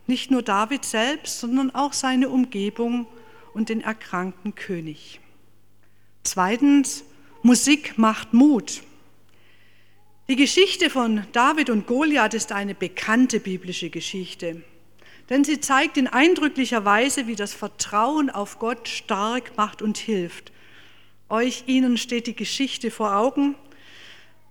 nicht 0.06 0.30
nur 0.30 0.44
David 0.44 0.86
selbst, 0.86 1.40
sondern 1.40 1.74
auch 1.74 1.94
seine 1.94 2.30
Umgebung 2.30 3.08
und 3.54 3.70
den 3.70 3.82
erkrankten 3.82 4.56
König. 4.56 5.20
Zweitens, 6.24 7.04
Musik 7.42 7.98
macht 7.98 8.34
Mut. 8.34 8.84
Die 10.28 10.36
Geschichte 10.36 10.90
von 10.90 11.26
David 11.32 11.70
und 11.70 11.88
Goliath 11.88 12.34
ist 12.36 12.52
eine 12.52 12.76
bekannte 12.76 13.40
biblische 13.40 13.90
Geschichte, 13.90 14.62
denn 15.30 15.44
sie 15.44 15.60
zeigt 15.60 15.98
in 15.98 16.08
eindrücklicher 16.08 16.86
Weise, 16.86 17.28
wie 17.28 17.36
das 17.36 17.54
Vertrauen 17.54 18.30
auf 18.30 18.60
Gott 18.60 18.88
stark 18.88 19.58
macht 19.58 19.82
und 19.82 19.98
hilft. 19.98 20.52
Euch 21.30 21.64
ihnen 21.68 21.98
steht 21.98 22.28
die 22.28 22.36
Geschichte 22.36 22.92
vor 22.92 23.16
Augen. 23.16 23.56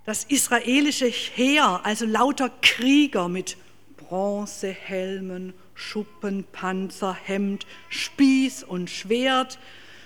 Das 0.04 0.24
israelische 0.24 1.06
Heer, 1.06 1.80
also 1.84 2.06
lauter 2.06 2.50
Krieger 2.62 3.28
mit 3.28 3.56
Bronzehelmen, 3.96 5.54
Schuppen, 5.78 6.44
Panzer, 6.50 7.14
Hemd, 7.14 7.64
Spieß 7.88 8.64
und 8.64 8.90
Schwert, 8.90 9.60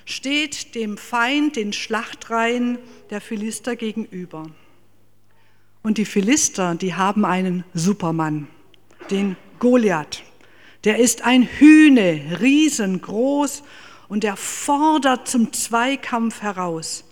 steht 0.04 0.74
dem 0.74 0.98
Feind, 0.98 1.56
den 1.56 1.72
Schlachtreihen 1.72 2.78
der 3.08 3.22
Philister 3.22 3.74
gegenüber. 3.74 4.50
Und 5.82 5.96
die 5.96 6.04
Philister, 6.04 6.74
die 6.74 6.94
haben 6.94 7.24
einen 7.24 7.64
Supermann, 7.72 8.48
den 9.10 9.36
Goliath. 9.58 10.22
Der 10.84 10.98
ist 10.98 11.22
ein 11.22 11.42
Hühne, 11.42 12.38
riesengroß 12.40 13.62
und 14.08 14.24
er 14.24 14.36
fordert 14.36 15.26
zum 15.26 15.54
Zweikampf 15.54 16.42
heraus. 16.42 17.04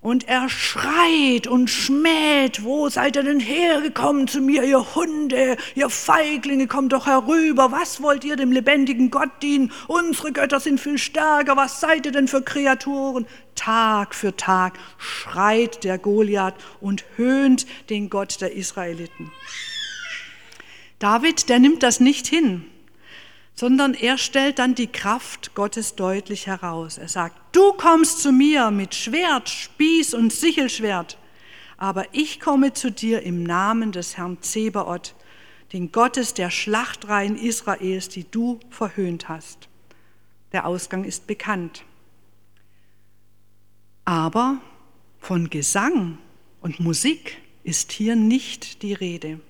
Und 0.00 0.28
er 0.28 0.48
schreit 0.48 1.48
und 1.48 1.68
schmäht, 1.68 2.62
wo 2.62 2.88
seid 2.88 3.16
ihr 3.16 3.24
denn 3.24 3.40
hergekommen 3.40 4.28
zu 4.28 4.40
mir, 4.40 4.62
ihr 4.62 4.94
Hunde, 4.94 5.56
ihr 5.74 5.90
Feiglinge, 5.90 6.68
kommt 6.68 6.92
doch 6.92 7.06
herüber, 7.06 7.72
was 7.72 8.00
wollt 8.00 8.24
ihr 8.24 8.36
dem 8.36 8.52
lebendigen 8.52 9.10
Gott 9.10 9.42
dienen? 9.42 9.72
Unsere 9.88 10.32
Götter 10.32 10.60
sind 10.60 10.80
viel 10.80 10.98
stärker, 10.98 11.56
was 11.56 11.80
seid 11.80 12.06
ihr 12.06 12.12
denn 12.12 12.28
für 12.28 12.42
Kreaturen? 12.42 13.26
Tag 13.56 14.14
für 14.14 14.36
Tag 14.36 14.78
schreit 14.98 15.82
der 15.82 15.98
Goliath 15.98 16.54
und 16.80 17.04
höhnt 17.16 17.66
den 17.90 18.08
Gott 18.08 18.40
der 18.40 18.52
Israeliten. 18.52 19.32
David, 21.00 21.48
der 21.48 21.58
nimmt 21.58 21.82
das 21.82 21.98
nicht 21.98 22.28
hin 22.28 22.64
sondern 23.58 23.94
er 23.94 24.18
stellt 24.18 24.60
dann 24.60 24.76
die 24.76 24.86
Kraft 24.86 25.56
Gottes 25.56 25.96
deutlich 25.96 26.46
heraus. 26.46 26.96
Er 26.96 27.08
sagt, 27.08 27.36
du 27.50 27.72
kommst 27.72 28.20
zu 28.20 28.30
mir 28.30 28.70
mit 28.70 28.94
Schwert, 28.94 29.48
Spieß 29.48 30.14
und 30.14 30.32
Sichelschwert, 30.32 31.18
aber 31.76 32.04
ich 32.12 32.38
komme 32.38 32.72
zu 32.72 32.92
dir 32.92 33.22
im 33.22 33.42
Namen 33.42 33.90
des 33.90 34.16
Herrn 34.16 34.40
Zebaoth, 34.42 35.16
den 35.72 35.90
Gottes 35.90 36.34
der 36.34 36.50
Schlachtreihen 36.50 37.34
Israels, 37.34 38.08
die 38.08 38.30
du 38.30 38.60
verhöhnt 38.70 39.28
hast. 39.28 39.68
Der 40.52 40.64
Ausgang 40.64 41.02
ist 41.02 41.26
bekannt. 41.26 41.84
Aber 44.04 44.58
von 45.18 45.50
Gesang 45.50 46.18
und 46.60 46.78
Musik 46.78 47.38
ist 47.64 47.90
hier 47.90 48.14
nicht 48.14 48.82
die 48.82 48.94
Rede. 48.94 49.40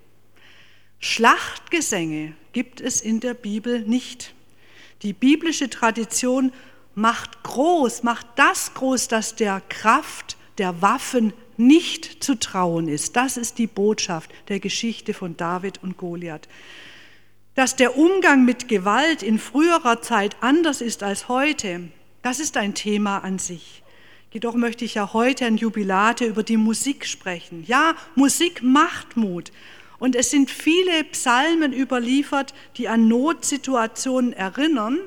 Schlachtgesänge 1.00 2.35
gibt 2.52 2.81
es 2.81 3.00
in 3.00 3.21
der 3.21 3.35
Bibel 3.35 3.83
nicht. 3.83 4.35
Die 5.02 5.12
biblische 5.12 5.71
Tradition 5.71 6.52
macht 6.95 7.43
groß, 7.45 8.02
macht 8.02 8.26
das 8.35 8.75
groß, 8.75 9.09
dass 9.09 9.37
der 9.37 9.62
Kraft 9.69 10.37
der 10.59 10.83
Waffen 10.83 11.33
nicht 11.57 12.23
zu 12.23 12.35
trauen 12.35 12.88
ist. 12.88 13.14
Das 13.14 13.37
ist 13.37 13.59
die 13.59 13.67
Botschaft 13.69 14.31
der 14.49 14.59
Geschichte 14.59 15.14
von 15.14 15.37
David 15.37 15.83
und 15.83 15.97
Goliath. 15.97 16.49
Dass 17.55 17.76
der 17.76 17.97
Umgang 17.97 18.45
mit 18.45 18.69
Gewalt 18.69 19.23
in 19.23 19.38
früherer 19.38 20.02
Zeit 20.02 20.37
anders 20.40 20.81
ist 20.81 21.02
als 21.02 21.28
heute, 21.28 21.88
das 22.23 22.40
ist 22.40 22.57
ein 22.57 22.75
Thema 22.75 23.19
an 23.19 23.38
sich. 23.38 23.83
Jedoch 24.33 24.55
möchte 24.55 24.85
ich 24.85 24.95
ja 24.95 25.12
heute 25.12 25.47
an 25.47 25.57
Jubilate 25.57 26.26
über 26.26 26.43
die 26.43 26.57
Musik 26.57 27.07
sprechen. 27.07 27.64
Ja, 27.67 27.95
Musik 28.14 28.62
macht 28.62 29.17
Mut. 29.17 29.52
Und 29.99 30.14
es 30.14 30.31
sind 30.31 30.50
viele 30.50 31.05
Psalmen 31.05 31.73
überliefert, 31.73 32.55
die 32.76 32.88
an 32.88 33.09
Notsituationen 33.09 34.33
erinnern, 34.33 34.99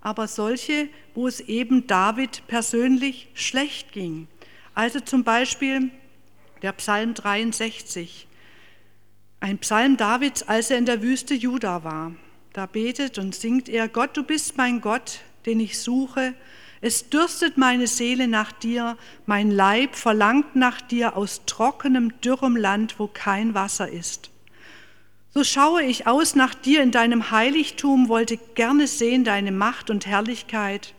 aber 0.00 0.28
solche, 0.28 0.88
wo 1.14 1.26
es 1.26 1.40
eben 1.40 1.86
David 1.86 2.42
persönlich 2.46 3.28
schlecht 3.34 3.92
ging. 3.92 4.28
Also 4.74 5.00
zum 5.00 5.24
Beispiel 5.24 5.90
der 6.62 6.72
Psalm 6.72 7.14
63, 7.14 8.28
ein 9.40 9.58
Psalm 9.58 9.96
Davids, 9.96 10.42
als 10.42 10.70
er 10.70 10.78
in 10.78 10.86
der 10.86 11.02
Wüste 11.02 11.34
Juda 11.34 11.82
war. 11.82 12.12
Da 12.52 12.66
betet 12.66 13.18
und 13.18 13.34
singt 13.34 13.68
er, 13.68 13.88
Gott, 13.88 14.16
du 14.16 14.22
bist 14.22 14.56
mein 14.56 14.80
Gott, 14.80 15.20
den 15.46 15.60
ich 15.60 15.78
suche, 15.78 16.34
es 16.82 17.10
dürstet 17.10 17.58
meine 17.58 17.86
Seele 17.86 18.26
nach 18.26 18.52
dir, 18.52 18.96
mein 19.26 19.50
Leib 19.50 19.96
verlangt 19.96 20.56
nach 20.56 20.80
dir 20.80 21.16
aus 21.16 21.42
trockenem, 21.44 22.18
dürrem 22.22 22.56
Land, 22.56 22.98
wo 22.98 23.06
kein 23.06 23.52
Wasser 23.54 23.90
ist. 23.90 24.30
So 25.34 25.44
schaue 25.44 25.82
ich 25.82 26.06
aus 26.06 26.34
nach 26.34 26.54
dir 26.54 26.82
in 26.82 26.90
deinem 26.90 27.30
Heiligtum, 27.30 28.08
wollte 28.08 28.38
gerne 28.54 28.86
sehen 28.86 29.24
deine 29.24 29.52
Macht 29.52 29.90
und 29.90 30.06
Herrlichkeit. 30.06 30.94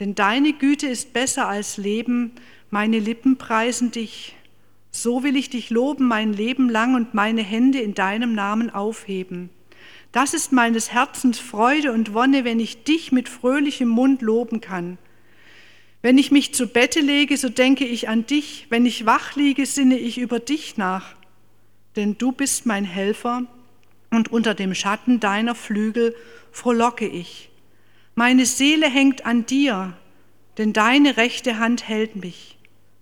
Denn 0.00 0.14
deine 0.14 0.54
Güte 0.54 0.86
ist 0.86 1.12
besser 1.12 1.46
als 1.46 1.76
Leben, 1.76 2.32
meine 2.70 2.98
Lippen 2.98 3.36
preisen 3.36 3.90
dich. 3.90 4.34
So 4.90 5.22
will 5.22 5.36
ich 5.36 5.50
dich 5.50 5.68
loben 5.70 6.08
mein 6.08 6.32
Leben 6.32 6.70
lang 6.70 6.94
und 6.94 7.12
meine 7.14 7.42
Hände 7.42 7.80
in 7.80 7.94
deinem 7.94 8.32
Namen 8.32 8.70
aufheben. 8.70 9.50
Das 10.12 10.34
ist 10.34 10.50
meines 10.50 10.90
Herzens 10.92 11.38
Freude 11.38 11.92
und 11.92 12.14
Wonne, 12.14 12.44
wenn 12.44 12.58
ich 12.58 12.84
dich 12.84 13.12
mit 13.12 13.28
fröhlichem 13.28 13.88
Mund 13.88 14.22
loben 14.22 14.60
kann. 14.60 14.98
Wenn 16.02 16.16
ich 16.16 16.30
mich 16.30 16.54
zu 16.54 16.66
Bette 16.66 17.00
lege, 17.00 17.36
so 17.36 17.48
denke 17.48 17.84
ich 17.84 18.08
an 18.08 18.26
dich. 18.26 18.66
Wenn 18.70 18.86
ich 18.86 19.04
wach 19.04 19.36
liege, 19.36 19.66
sinne 19.66 19.98
ich 19.98 20.18
über 20.18 20.38
dich 20.38 20.76
nach. 20.76 21.14
Denn 21.96 22.16
du 22.16 22.32
bist 22.32 22.64
mein 22.64 22.84
Helfer 22.84 23.42
und 24.10 24.32
unter 24.32 24.54
dem 24.54 24.74
Schatten 24.74 25.20
deiner 25.20 25.54
Flügel 25.54 26.14
frohlocke 26.52 27.06
ich. 27.06 27.50
Meine 28.14 28.46
Seele 28.46 28.88
hängt 28.88 29.26
an 29.26 29.46
dir, 29.46 29.96
denn 30.58 30.72
deine 30.72 31.16
rechte 31.16 31.58
Hand 31.58 31.86
hält 31.86 32.16
mich. 32.16 32.58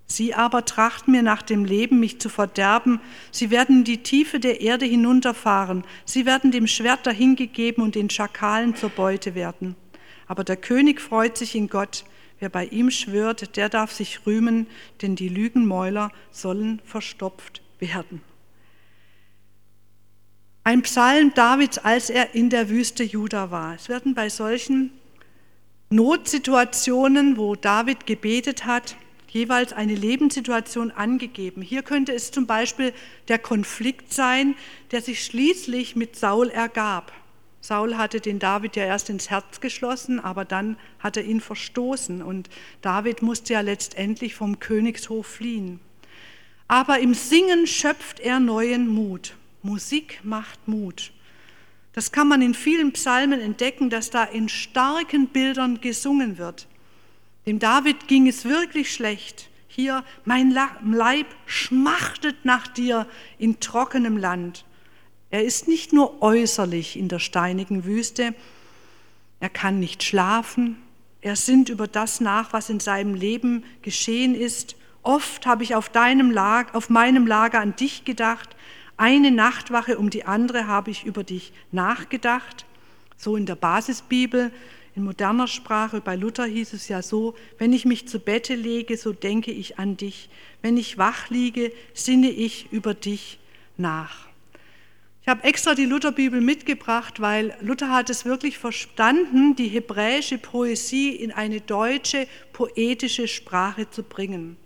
Sie 0.07 0.35
aber 0.35 0.65
trachten 0.65 1.13
mir 1.13 1.23
nach 1.23 1.43
dem 1.43 1.67
Leben, 1.67 2.01
mich 2.01 2.19
zu 2.19 2.31
verderben. 2.31 3.01
Sie 3.31 3.51
werden 3.51 3.79
in 3.79 3.85
die 3.85 4.03
Tiefe 4.03 4.41
der 4.41 4.63
Erde 4.63 4.87
hinunterfahren. 4.87 5.85
Sie 6.07 6.25
werden 6.25 6.51
dem 6.51 6.67
Schwert 6.67 7.07
dahingegeben 7.07 7.85
und 7.85 7.95
den 7.95 8.09
Schakalen 8.09 8.75
zur 8.75 8.89
Beute 8.89 9.35
werden. 9.35 9.77
Aber 10.27 10.45
der 10.45 10.57
König 10.57 11.01
freut 11.01 11.37
sich 11.37 11.55
in 11.55 11.69
Gott. 11.69 12.05
Wer 12.41 12.49
bei 12.49 12.67
ihm 12.67 12.91
schwört, 12.91 13.57
der 13.57 13.69
darf 13.69 13.93
sich 13.93 14.27
rühmen, 14.27 14.67
denn 15.03 15.17
die 15.17 15.29
Lügenmäuler 15.29 16.13
sollen 16.31 16.81
verstopft 16.85 17.63
werden. 17.79 18.23
Ein 20.65 20.83
Psalm 20.83 21.33
Davids, 21.35 21.79
als 21.79 22.11
er 22.11 22.35
in 22.35 22.51
der 22.51 22.69
Wüste 22.69 23.03
Juda 23.03 23.51
war. 23.51 23.75
Es 23.75 23.89
werden 23.89 24.15
bei 24.15 24.29
solchen 24.29 24.93
Notsituationen, 25.91 27.39
wo 27.39 27.55
David 27.55 28.05
gebetet 28.05 28.67
hat, 28.67 28.97
jeweils 29.29 29.73
eine 29.73 29.95
Lebenssituation 29.95 30.91
angegeben. 30.91 31.63
Hier 31.63 31.83
könnte 31.83 32.13
es 32.13 32.31
zum 32.31 32.47
Beispiel 32.47 32.93
der 33.29 33.39
Konflikt 33.39 34.13
sein, 34.13 34.55
der 34.91 35.01
sich 35.01 35.25
schließlich 35.25 35.97
mit 35.97 36.17
Saul 36.17 36.51
ergab. 36.51 37.13
Saul 37.61 37.97
hatte 37.97 38.21
den 38.21 38.39
David 38.39 38.77
ja 38.77 38.85
erst 38.85 39.11
ins 39.11 39.31
Herz 39.31 39.61
geschlossen, 39.61 40.21
aber 40.21 40.45
dann 40.45 40.77
hat 41.01 41.17
er 41.17 41.25
ihn 41.25 41.41
verstoßen 41.41 42.23
und 42.23 42.49
David 42.83 43.23
musste 43.23 43.55
ja 43.55 43.61
letztendlich 43.61 44.35
vom 44.35 44.61
Königshof 44.61 45.27
fliehen. 45.27 45.81
Aber 46.69 47.01
im 47.01 47.15
Singen 47.15 47.67
schöpft 47.67 48.21
er 48.21 48.41
neuen 48.41 48.89
Mut. 48.89 49.35
Musik 49.63 50.21
macht 50.23 50.69
Mut. 50.69 51.13
Das 51.95 52.13
kann 52.13 52.29
man 52.29 52.43
in 52.43 52.55
vielen 52.55 52.93
Psalmen 52.93 53.41
entdecken, 53.41 53.91
dass 53.91 54.11
da 54.11 54.23
in 54.23 54.49
starken 54.49 55.29
Bildern 55.29 55.81
gesungen 55.81 56.39
wird. 56.39 56.69
Dem 57.47 57.59
David 57.59 58.07
ging 58.07 58.29
es 58.29 58.45
wirklich 58.45 58.93
schlecht. 58.93 59.49
Hier, 59.67 60.05
mein 60.25 60.51
Leib 60.51 61.27
schmachtet 61.47 62.45
nach 62.45 62.69
dir 62.69 63.07
in 63.39 63.59
trockenem 63.59 64.17
Land. 64.17 64.65
Er 65.31 65.45
ist 65.45 65.69
nicht 65.69 65.93
nur 65.93 66.23
äußerlich 66.23 66.99
in 66.99 67.09
der 67.09 67.19
steinigen 67.19 67.85
Wüste, 67.85 68.35
er 69.41 69.51
kann 69.51 69.79
nicht 69.79 70.03
schlafen, 70.03 70.77
er 71.21 71.37
sinnt 71.37 71.69
über 71.69 71.87
das 71.87 72.21
nach, 72.21 72.53
was 72.53 72.71
in 72.71 72.81
seinem 72.81 73.15
Leben 73.15 73.65
geschehen 73.83 74.35
ist. 74.35 74.77
Oft 75.03 75.47
habe 75.47 75.65
ich 75.65 75.75
auf, 75.75 75.89
deinem 75.89 76.31
Lager, 76.31 76.75
auf 76.77 76.91
meinem 76.91 77.27
Lager 77.27 77.61
an 77.61 77.77
dich 77.77 78.05
gedacht, 78.05 78.57
Eine 78.97 79.31
Nachtwache 79.31 79.97
um 79.97 80.11
die 80.11 80.25
andere 80.25 80.67
habe 80.67 80.91
ich 80.91 81.05
über 81.05 81.23
dich 81.23 81.53
nachgedacht. 81.71 82.67
So 83.17 83.37
in 83.37 83.47
der 83.47 83.55
Basisbibel, 83.55 84.51
in 84.97 85.05
moderner 85.05 85.47
Sprache, 85.47 86.01
bei 86.01 86.17
Luther 86.17 86.47
hieß 86.47 86.73
es 86.73 86.89
ja 86.89 87.01
so, 87.01 87.37
wenn 87.59 87.73
ich 87.73 87.85
mich 87.85 88.09
zu 88.09 88.19
Bette 88.19 88.57
lege, 88.57 88.97
so 88.97 89.13
denke 89.13 89.53
ich 89.53 89.79
an 89.79 89.97
dich. 89.97 90.29
Wenn 90.63 90.77
ich 90.77 90.99
wach 90.99 91.31
liege, 91.31 91.71
sinne 91.95 92.29
ich 92.29 92.73
über 92.73 92.93
dich 92.93 93.39
nach. 93.77 94.28
Ich 95.29 95.31
habe 95.31 95.45
extra 95.45 95.75
die 95.75 95.85
Lutherbibel 95.85 96.41
mitgebracht, 96.41 97.21
weil 97.21 97.55
Luther 97.61 97.91
hat 97.91 98.09
es 98.09 98.25
wirklich 98.25 98.57
verstanden, 98.57 99.55
die 99.57 99.69
hebräische 99.69 100.39
Poesie 100.39 101.11
in 101.11 101.33
eine 101.33 101.61
deutsche 101.61 102.27
poetische 102.55 103.29
Sprache 103.29 103.91
zu 103.91 104.05
bringen. 104.05 104.57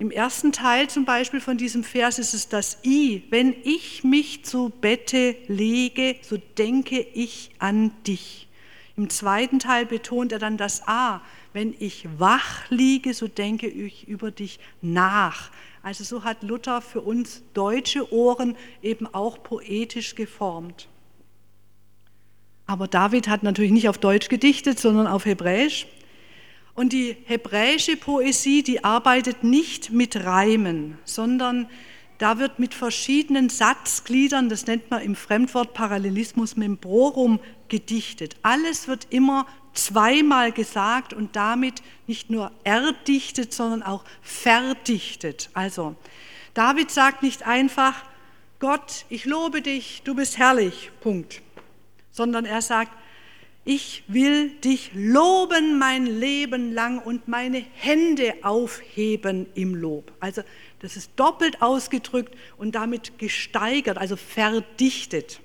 Im 0.00 0.10
ersten 0.10 0.50
Teil 0.50 0.90
zum 0.90 1.04
Beispiel 1.04 1.40
von 1.40 1.56
diesem 1.56 1.84
Vers 1.84 2.18
ist 2.18 2.34
es 2.34 2.48
das 2.48 2.78
I. 2.84 3.22
Wenn 3.30 3.54
ich 3.62 4.02
mich 4.02 4.44
zu 4.44 4.70
Bette 4.70 5.36
lege, 5.46 6.16
so 6.20 6.36
denke 6.58 6.98
ich 6.98 7.50
an 7.60 7.92
dich. 8.08 8.48
Im 8.96 9.10
zweiten 9.10 9.58
Teil 9.58 9.84
betont 9.84 10.32
er 10.32 10.38
dann 10.38 10.56
das 10.56 10.86
A. 10.88 11.20
Wenn 11.52 11.74
ich 11.78 12.08
wach 12.18 12.70
liege, 12.70 13.12
so 13.12 13.28
denke 13.28 13.66
ich 13.66 14.08
über 14.08 14.30
dich 14.30 14.58
nach. 14.80 15.50
Also 15.82 16.02
so 16.02 16.24
hat 16.24 16.42
Luther 16.42 16.80
für 16.80 17.02
uns 17.02 17.42
deutsche 17.52 18.12
Ohren 18.12 18.56
eben 18.82 19.06
auch 19.06 19.42
poetisch 19.42 20.14
geformt. 20.14 20.88
Aber 22.66 22.88
David 22.88 23.28
hat 23.28 23.42
natürlich 23.42 23.70
nicht 23.70 23.88
auf 23.88 23.98
Deutsch 23.98 24.28
gedichtet, 24.28 24.80
sondern 24.80 25.06
auf 25.06 25.26
Hebräisch. 25.26 25.86
Und 26.74 26.92
die 26.92 27.16
hebräische 27.26 27.96
Poesie, 27.96 28.62
die 28.62 28.82
arbeitet 28.82 29.44
nicht 29.44 29.90
mit 29.90 30.24
Reimen, 30.24 30.98
sondern 31.04 31.68
da 32.18 32.38
wird 32.38 32.58
mit 32.58 32.74
verschiedenen 32.74 33.48
Satzgliedern, 33.48 34.48
das 34.48 34.66
nennt 34.66 34.90
man 34.90 35.02
im 35.02 35.14
Fremdwort 35.14 35.74
Parallelismus 35.74 36.56
Membrorum, 36.56 37.40
gedichtet. 37.68 38.36
Alles 38.42 38.88
wird 38.88 39.08
immer 39.10 39.46
zweimal 39.74 40.52
gesagt 40.52 41.12
und 41.12 41.36
damit 41.36 41.82
nicht 42.06 42.30
nur 42.30 42.50
erdichtet, 42.64 43.52
sondern 43.52 43.82
auch 43.82 44.04
verdichtet. 44.22 45.50
Also, 45.52 45.96
David 46.54 46.90
sagt 46.90 47.22
nicht 47.22 47.46
einfach, 47.46 48.04
Gott, 48.58 49.04
ich 49.10 49.26
lobe 49.26 49.60
dich, 49.60 50.02
du 50.04 50.14
bist 50.14 50.38
herrlich, 50.38 50.90
Punkt, 51.00 51.42
sondern 52.10 52.46
er 52.46 52.62
sagt, 52.62 52.92
ich 53.66 54.04
will 54.06 54.50
dich 54.50 54.92
loben 54.94 55.76
mein 55.76 56.06
Leben 56.06 56.72
lang 56.72 57.00
und 57.00 57.26
meine 57.26 57.64
Hände 57.74 58.34
aufheben 58.42 59.46
im 59.56 59.74
Lob. 59.74 60.12
Also 60.20 60.42
das 60.78 60.96
ist 60.96 61.10
doppelt 61.16 61.60
ausgedrückt 61.60 62.32
und 62.58 62.76
damit 62.76 63.18
gesteigert, 63.18 63.98
also 63.98 64.14
verdichtet. 64.14 65.40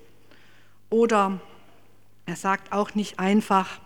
Oder 0.88 1.40
er 2.24 2.36
sagt 2.36 2.72
auch 2.72 2.94
nicht 2.94 3.18
einfach, 3.18 3.80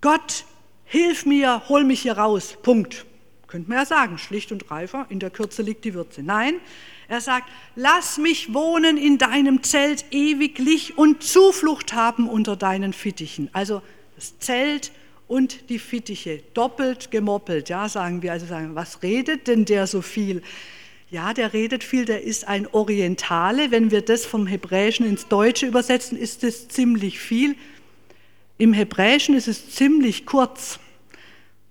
Gott, 0.00 0.44
hilf 0.84 1.24
mir, 1.24 1.62
hol 1.68 1.84
mich 1.84 2.02
hier 2.02 2.18
raus. 2.18 2.58
Punkt. 2.64 3.06
Könnte 3.46 3.68
man 3.68 3.78
ja 3.78 3.86
sagen, 3.86 4.18
schlicht 4.18 4.50
und 4.50 4.72
reifer, 4.72 5.06
in 5.08 5.20
der 5.20 5.30
Kürze 5.30 5.62
liegt 5.62 5.84
die 5.84 5.94
Würze. 5.94 6.24
Nein, 6.24 6.56
er 7.12 7.20
sagt, 7.20 7.48
lass 7.76 8.16
mich 8.16 8.54
wohnen 8.54 8.96
in 8.96 9.18
deinem 9.18 9.62
Zelt 9.62 10.06
ewiglich 10.10 10.96
und 10.96 11.22
Zuflucht 11.22 11.92
haben 11.92 12.28
unter 12.28 12.56
deinen 12.56 12.94
Fittichen. 12.94 13.50
Also 13.52 13.82
das 14.16 14.38
Zelt 14.38 14.92
und 15.28 15.68
die 15.68 15.78
Fittiche, 15.78 16.42
doppelt 16.54 17.10
gemoppelt, 17.10 17.68
ja, 17.68 17.88
sagen 17.88 18.22
wir. 18.22 18.32
Also 18.32 18.46
sagen, 18.46 18.74
was 18.74 19.02
redet 19.02 19.46
denn 19.46 19.66
der 19.66 19.86
so 19.86 20.00
viel? 20.00 20.42
Ja, 21.10 21.34
der 21.34 21.52
redet 21.52 21.84
viel, 21.84 22.06
der 22.06 22.22
ist 22.22 22.48
ein 22.48 22.66
Orientale. 22.72 23.70
Wenn 23.70 23.90
wir 23.90 24.00
das 24.00 24.24
vom 24.24 24.46
Hebräischen 24.46 25.04
ins 25.04 25.28
Deutsche 25.28 25.66
übersetzen, 25.66 26.16
ist 26.16 26.42
das 26.42 26.68
ziemlich 26.68 27.18
viel. 27.18 27.56
Im 28.56 28.72
Hebräischen 28.72 29.34
ist 29.34 29.48
es 29.48 29.70
ziemlich 29.70 30.24
kurz. 30.24 30.78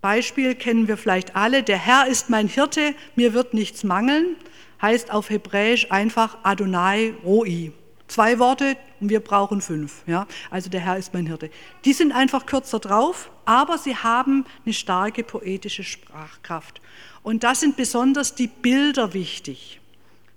Beispiel 0.01 0.54
kennen 0.54 0.88
wir 0.88 0.97
vielleicht 0.97 1.36
alle. 1.36 1.63
Der 1.63 1.77
Herr 1.77 2.08
ist 2.08 2.30
mein 2.30 2.47
Hirte, 2.47 2.93
mir 3.15 3.34
wird 3.34 3.56
nichts 3.56 3.84
mangeln. 3.84 4.36
Heißt 4.82 5.12
auf 5.12 5.30
Hebräisch 5.30 5.91
einfach 5.91 6.38
Adonai 6.44 7.13
Roi. 7.24 7.72
Zwei 8.08 8.39
Worte 8.39 8.76
und 9.00 9.10
wir 9.10 9.22
brauchen 9.22 9.62
fünf. 9.62 10.04
Ja? 10.06 10.28
Also 10.50 10.70
der 10.70 10.82
Herr 10.82 10.98
ist 10.98 11.13
mein 11.13 11.28
Hirte. 11.28 11.50
Die 11.86 11.94
sind 11.94 12.12
einfach 12.12 12.46
kürzer 12.46 12.80
drauf, 12.80 13.32
aber 13.46 13.78
sie 13.78 13.96
haben 13.96 14.46
eine 14.65 14.74
starke 14.74 15.24
poetische 15.24 15.84
Sprachkraft. 15.84 16.82
Und 17.24 17.44
da 17.44 17.56
sind 17.56 17.78
besonders 17.78 18.36
die 18.36 18.48
Bilder 18.48 19.13
wichtig. 19.13 19.80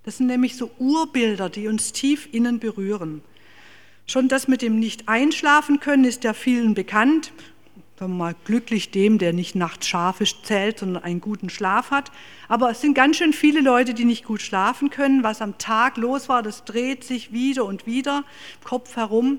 Das 0.05 0.19
sind 0.19 0.27
nämlich 0.27 0.57
so 0.57 0.71
Urbilder, 0.79 1.49
die 1.49 1.67
uns 1.67 1.93
tief 1.93 2.29
innen 2.33 2.61
berühren. 2.61 3.23
Schon 4.07 4.29
das 4.29 4.49
mit 4.49 4.61
dem 4.61 4.79
nicht 4.79 5.09
einschlafen 5.09 5.81
können 5.81 6.05
ist 6.05 6.25
ja 6.25 6.35
vielen 6.35 6.75
bekannt. 6.75 7.33
Sagen 7.97 8.13
wir 8.13 8.25
mal, 8.25 8.35
glücklich 8.45 8.91
dem, 8.91 9.19
der 9.19 9.33
nicht 9.33 9.55
nachts 9.55 9.87
schafisch 9.87 10.43
zählt, 10.43 10.81
sondern 10.81 11.05
einen 11.05 11.21
guten 11.21 11.49
Schlaf 11.49 11.93
hat. 11.93 12.11
Aber 12.49 12.71
es 12.71 12.81
sind 12.81 12.95
ganz 12.95 13.19
schön 13.19 13.33
viele 13.33 13.61
Leute, 13.61 13.95
die 13.95 14.05
nicht 14.05 14.25
gut 14.25 14.43
schlafen 14.43 14.91
können. 14.91 15.23
Was 15.23 15.41
am 15.41 15.59
Tag 15.59 15.97
los 15.97 16.29
war, 16.29 16.43
das 16.43 16.65
dreht 16.65 17.05
sich 17.05 17.33
wieder 17.33 17.65
und 17.65 17.87
wieder 17.87 18.25
Kopf 18.65 18.97
herum. 18.97 19.39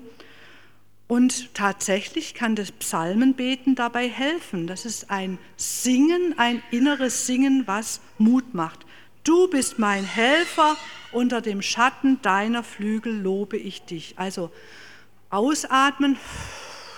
Und 1.06 1.54
tatsächlich 1.54 2.32
kann 2.32 2.56
das 2.56 2.72
Psalmenbeten 2.72 3.74
dabei 3.74 4.08
helfen. 4.08 4.66
Das 4.66 4.86
ist 4.86 5.10
ein 5.10 5.38
Singen, 5.56 6.34
ein 6.38 6.62
inneres 6.70 7.26
Singen, 7.26 7.64
was 7.66 8.00
Mut 8.16 8.54
macht. 8.54 8.86
Du 9.22 9.48
bist 9.48 9.78
mein 9.78 10.04
Helfer, 10.04 10.76
unter 11.12 11.42
dem 11.42 11.60
Schatten 11.60 12.22
deiner 12.22 12.62
Flügel 12.62 13.20
lobe 13.20 13.56
ich 13.56 13.82
dich. 13.82 14.14
Also 14.16 14.50
ausatmen, 15.30 16.16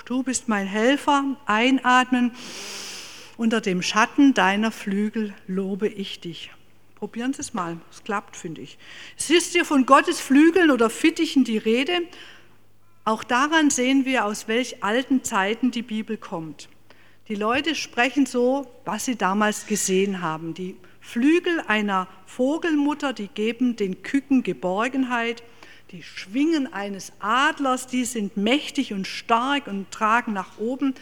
du 0.09 0.23
bist 0.23 0.49
mein 0.49 0.67
Helfer, 0.67 1.37
einatmen, 1.45 2.33
unter 3.37 3.61
dem 3.61 3.83
Schatten 3.83 4.33
deiner 4.33 4.73
Flügel 4.73 5.35
lobe 5.47 5.87
ich 5.87 6.21
dich. 6.21 6.51
Probieren 6.95 7.35
Sie 7.35 7.43
es 7.43 7.53
mal, 7.53 7.77
es 7.91 8.03
klappt, 8.03 8.35
finde 8.35 8.63
ich. 8.63 8.79
Es 9.19 9.29
ist 9.29 9.53
hier 9.53 9.67
von 9.67 9.85
Gottes 9.85 10.19
Flügeln 10.19 10.71
oder 10.71 10.89
Fittichen 10.89 11.45
die 11.45 11.59
Rede. 11.59 12.01
Auch 13.05 13.23
daran 13.23 13.71
sehen 13.71 14.07
wir, 14.07 14.25
aus 14.25 14.49
welch 14.49 14.83
alten 14.83 15.23
Zeiten 15.25 15.71
die 15.71 15.83
Bibel 15.83 16.17
kommt. 16.17 16.69
Die 17.29 17.35
Leute 17.35 17.75
sprechen 17.75 18.25
so, 18.25 18.67
was 18.87 19.05
sie 19.05 19.17
damals 19.17 19.67
gesehen 19.67 20.23
haben. 20.23 20.55
Die 20.55 20.75
Flügel 21.01 21.61
einer 21.69 22.09
Vogelmutter, 22.25 23.13
die 23.13 23.29
geben 23.29 23.77
den 23.77 24.03
Küken 24.03 24.43
Geborgenheit. 24.43 25.43
Die 25.91 26.03
Schwingen 26.03 26.71
eines 26.71 27.13
Adlers, 27.19 27.87
die 27.87 28.05
sind 28.05 28.37
mächtig 28.37 28.93
und 28.93 29.07
stark 29.07 29.67
und 29.69 29.91
tragen 29.91 30.35
nach 30.35 30.59
oben. 30.59 30.95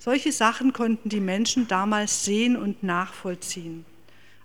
Solche 0.00 0.32
Sachen 0.32 0.72
konnten 0.72 1.08
die 1.08 1.20
Menschen 1.20 1.68
damals 1.68 2.24
sehen 2.24 2.56
und 2.56 2.82
nachvollziehen. 2.82 3.84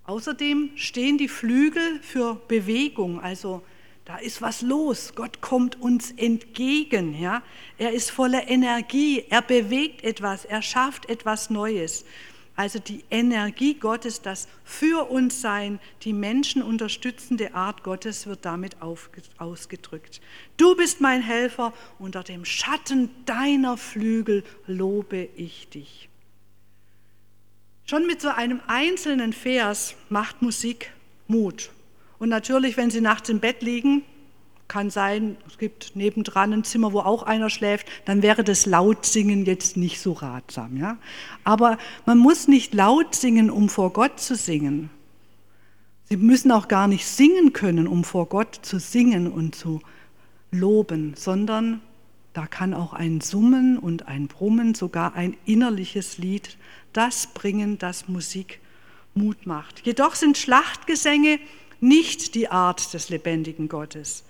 Außerdem 0.06 0.72
stehen 0.76 1.18
die 1.18 1.28
Flügel 1.28 2.00
für 2.04 2.36
Bewegung, 2.48 3.20
also 3.20 3.64
da 4.06 4.18
ist 4.18 4.42
was 4.42 4.62
los. 4.62 5.14
Gott 5.16 5.40
kommt 5.42 5.80
uns 5.80 6.12
entgegen. 6.12 7.20
Ja? 7.20 7.42
Er 7.78 7.94
ist 7.94 8.12
voller 8.12 8.50
Energie. 8.50 9.24
Er 9.30 9.42
bewegt 9.42 10.04
etwas. 10.04 10.44
Er 10.44 10.62
schafft 10.62 11.10
etwas 11.10 11.50
Neues. 11.50 12.04
Also 12.56 12.78
die 12.78 13.04
Energie 13.10 13.74
Gottes, 13.74 14.22
das 14.22 14.48
für 14.64 15.10
uns 15.10 15.42
sein, 15.42 15.80
die 16.04 16.14
Menschen 16.14 16.62
unterstützende 16.62 17.56
Art 17.56 17.84
Gottes 17.84 18.28
wird 18.28 18.46
damit 18.46 18.78
ausgedrückt. 19.38 20.22
Du 20.58 20.76
bist 20.76 21.02
mein 21.02 21.24
Helfer, 21.24 21.74
unter 21.98 22.24
dem 22.24 22.46
Schatten 22.46 23.10
deiner 23.26 23.76
Flügel 23.78 24.44
lobe 24.68 25.30
ich 25.36 25.68
dich. 25.70 26.10
Schon 27.86 28.06
mit 28.06 28.22
so 28.22 28.30
einem 28.30 28.62
einzelnen 28.68 29.34
Vers 29.34 29.96
macht 30.10 30.42
Musik 30.42 30.92
Mut. 31.28 31.72
Und 32.20 32.30
natürlich, 32.30 32.78
wenn 32.78 32.92
Sie 32.92 33.02
nachts 33.02 33.30
im 33.30 33.40
Bett 33.40 33.64
liegen, 33.64 34.04
kann 34.74 34.90
sein, 34.90 35.38
es 35.48 35.60
gibt 35.60 35.96
nebendran 35.96 36.52
ein 36.52 36.64
Zimmer, 36.64 36.94
wo 36.94 37.02
auch 37.02 37.22
einer 37.22 37.52
schläft, 37.52 37.88
dann 38.06 38.24
wäre 38.24 38.44
das 38.44 38.66
Lautsingen 38.66 39.46
jetzt 39.46 39.78
nicht 39.78 40.02
so 40.02 40.14
ratsam. 40.14 40.78
Ja? 40.78 40.98
Aber 41.44 41.78
man 42.08 42.18
muss 42.18 42.48
nicht 42.48 42.74
laut 42.74 43.14
singen, 43.14 43.52
um 43.52 43.70
vor 43.70 43.94
Gott 43.94 44.20
zu 44.20 44.36
singen. 44.36 44.90
Sie 46.06 46.18
müssen 46.18 46.52
auch 46.52 46.68
gar 46.68 46.88
nicht 46.88 47.06
singen 47.06 47.54
können, 47.54 47.88
um 47.88 48.04
vor 48.04 48.26
Gott 48.26 48.62
zu 48.64 48.80
singen 48.80 49.32
und 49.32 49.54
zu 49.54 49.80
loben, 50.50 51.14
sondern 51.16 51.80
da 52.34 52.48
kann 52.48 52.74
auch 52.74 52.94
ein 52.94 53.22
Summen 53.22 53.78
und 53.78 54.08
ein 54.08 54.28
Brummen, 54.28 54.74
sogar 54.74 55.14
ein 55.14 55.38
innerliches 55.46 56.18
Lied, 56.18 56.58
das 56.94 57.28
bringen, 57.28 57.78
das 57.78 58.08
Musik 58.08 58.60
Mut 59.14 59.46
macht. 59.46 59.86
Jedoch 59.86 60.16
sind 60.16 60.36
Schlachtgesänge 60.36 61.38
nicht 61.80 62.34
die 62.34 62.50
Art 62.50 62.92
des 62.96 63.10
lebendigen 63.10 63.70
Gottes. 63.70 64.24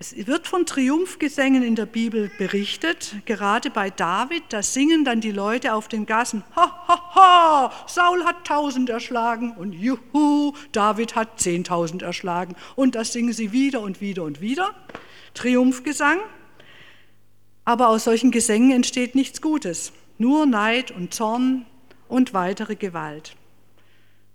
Es 0.00 0.14
wird 0.28 0.46
von 0.46 0.64
Triumphgesängen 0.64 1.64
in 1.64 1.74
der 1.74 1.86
Bibel 1.86 2.30
berichtet, 2.38 3.16
gerade 3.24 3.68
bei 3.68 3.90
David, 3.90 4.44
da 4.50 4.62
singen 4.62 5.04
dann 5.04 5.20
die 5.20 5.32
Leute 5.32 5.74
auf 5.74 5.88
den 5.88 6.06
Gassen, 6.06 6.44
ha, 6.54 6.86
ha, 6.86 7.14
ha, 7.16 7.72
Saul 7.88 8.24
hat 8.24 8.46
tausend 8.46 8.90
erschlagen 8.90 9.56
und 9.56 9.72
juhu, 9.72 10.52
David 10.70 11.16
hat 11.16 11.40
zehntausend 11.40 12.02
erschlagen. 12.02 12.54
Und 12.76 12.94
das 12.94 13.12
singen 13.12 13.32
sie 13.32 13.50
wieder 13.50 13.80
und 13.80 14.00
wieder 14.00 14.22
und 14.22 14.40
wieder. 14.40 14.72
Triumphgesang. 15.34 16.18
Aber 17.64 17.88
aus 17.88 18.04
solchen 18.04 18.30
Gesängen 18.30 18.70
entsteht 18.70 19.16
nichts 19.16 19.42
Gutes, 19.42 19.92
nur 20.16 20.46
Neid 20.46 20.92
und 20.92 21.12
Zorn 21.12 21.66
und 22.06 22.34
weitere 22.34 22.76
Gewalt. 22.76 23.34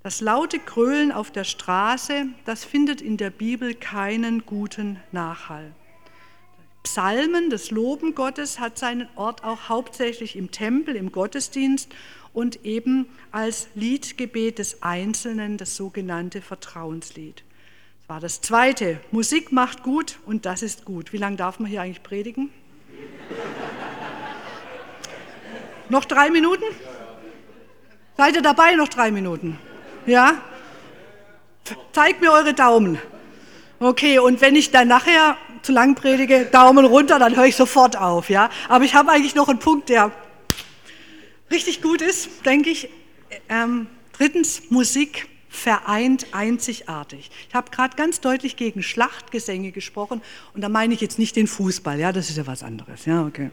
Das 0.03 0.19
laute 0.19 0.59
Grölen 0.59 1.13
auf 1.13 1.31
der 1.31 1.45
Straße, 1.45 2.25
das 2.43 2.65
findet 2.65 3.01
in 3.01 3.15
der 3.15 3.29
Bibel 3.29 3.73
keinen 3.73 4.45
guten 4.45 4.99
Nachhall. 5.13 5.71
Psalmen, 6.83 7.49
das 7.49 7.71
Loben 7.71 8.13
Gottes, 8.13 8.59
hat 8.59 8.77
seinen 8.77 9.07
Ort 9.15 9.45
auch 9.45 9.69
hauptsächlich 9.69 10.35
im 10.35 10.51
Tempel, 10.51 10.97
im 10.97 11.13
Gottesdienst 11.13 11.89
und 12.33 12.65
eben 12.65 13.07
als 13.31 13.69
Liedgebet 13.75 14.59
des 14.59 14.83
Einzelnen, 14.83 15.57
das 15.57 15.77
sogenannte 15.77 16.41
Vertrauenslied. 16.41 17.41
Das 18.01 18.09
war 18.09 18.19
das 18.19 18.41
Zweite. 18.41 18.99
Musik 19.11 19.53
macht 19.53 19.83
gut 19.83 20.19
und 20.25 20.45
das 20.45 20.63
ist 20.63 20.83
gut. 20.83 21.13
Wie 21.13 21.17
lange 21.17 21.37
darf 21.37 21.59
man 21.59 21.69
hier 21.69 21.81
eigentlich 21.81 22.03
predigen? 22.03 22.49
Noch 25.87 26.03
drei 26.03 26.29
Minuten? 26.29 26.65
Seid 28.17 28.35
ihr 28.35 28.41
dabei? 28.41 28.75
Noch 28.75 28.89
drei 28.89 29.09
Minuten. 29.09 29.57
Ja? 30.05 30.41
Zeigt 31.91 32.21
mir 32.21 32.31
eure 32.31 32.53
Daumen. 32.53 32.99
Okay, 33.79 34.19
und 34.19 34.41
wenn 34.41 34.55
ich 34.55 34.71
dann 34.71 34.87
nachher 34.87 35.37
zu 35.61 35.71
lang 35.71 35.95
predige, 35.95 36.45
Daumen 36.45 36.85
runter, 36.85 37.19
dann 37.19 37.35
höre 37.35 37.45
ich 37.45 37.55
sofort 37.55 37.97
auf. 37.97 38.29
Ja? 38.29 38.49
Aber 38.67 38.85
ich 38.85 38.95
habe 38.95 39.11
eigentlich 39.11 39.35
noch 39.35 39.49
einen 39.49 39.59
Punkt, 39.59 39.89
der 39.89 40.11
richtig 41.51 41.81
gut 41.81 42.01
ist, 42.01 42.45
denke 42.45 42.69
ich. 42.69 42.89
Ähm, 43.49 43.87
drittens, 44.11 44.69
Musik 44.69 45.27
vereint 45.49 46.27
einzigartig. 46.31 47.29
Ich 47.47 47.53
habe 47.53 47.69
gerade 47.69 47.95
ganz 47.95 48.19
deutlich 48.19 48.57
gegen 48.57 48.81
Schlachtgesänge 48.81 49.71
gesprochen 49.71 50.21
und 50.53 50.61
da 50.61 50.69
meine 50.69 50.93
ich 50.95 51.01
jetzt 51.01 51.19
nicht 51.19 51.35
den 51.35 51.47
Fußball, 51.47 51.99
ja, 51.99 52.11
das 52.11 52.29
ist 52.29 52.37
ja 52.37 52.47
was 52.47 52.63
anderes. 52.63 53.05
Ja, 53.05 53.23
okay. 53.25 53.51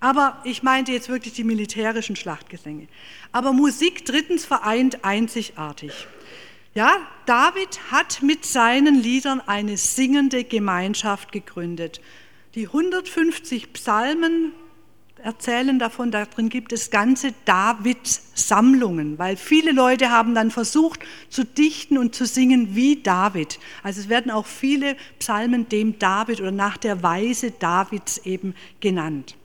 Aber 0.00 0.40
ich 0.44 0.62
meinte 0.62 0.92
jetzt 0.92 1.08
wirklich 1.08 1.34
die 1.34 1.44
militärischen 1.44 2.14
Schlachtgesänge. 2.14 2.86
Aber 3.32 3.52
Musik 3.52 4.04
drittens 4.04 4.44
vereint 4.44 5.04
einzigartig. 5.04 6.06
Ja, 6.74 6.96
David 7.26 7.80
hat 7.90 8.22
mit 8.22 8.44
seinen 8.44 9.02
Liedern 9.02 9.40
eine 9.40 9.76
singende 9.76 10.44
Gemeinschaft 10.44 11.32
gegründet. 11.32 12.00
Die 12.54 12.66
150 12.66 13.72
Psalmen 13.72 14.52
erzählen 15.22 15.80
davon, 15.80 16.12
darin 16.12 16.48
gibt 16.48 16.72
es 16.72 16.90
ganze 16.90 17.34
Davids 17.44 18.30
Sammlungen, 18.34 19.18
weil 19.18 19.36
viele 19.36 19.72
Leute 19.72 20.10
haben 20.10 20.34
dann 20.34 20.52
versucht 20.52 21.00
zu 21.28 21.44
dichten 21.44 21.98
und 21.98 22.14
zu 22.14 22.24
singen 22.24 22.76
wie 22.76 23.02
David. 23.02 23.58
Also 23.82 24.00
es 24.00 24.08
werden 24.08 24.30
auch 24.30 24.46
viele 24.46 24.96
Psalmen 25.18 25.68
dem 25.68 25.98
David 25.98 26.40
oder 26.40 26.52
nach 26.52 26.76
der 26.76 27.02
Weise 27.02 27.50
Davids 27.50 28.18
eben 28.18 28.54
genannt. 28.78 29.37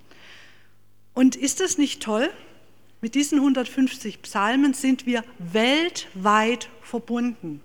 Und 1.14 1.36
ist 1.36 1.60
das 1.60 1.78
nicht 1.78 2.02
toll? 2.02 2.30
Mit 3.02 3.16
diesen 3.16 3.40
150 3.40 4.22
Psalmen 4.22 4.74
sind 4.74 5.06
wir 5.06 5.24
weltweit 5.38 6.70
verbunden. 6.82 7.62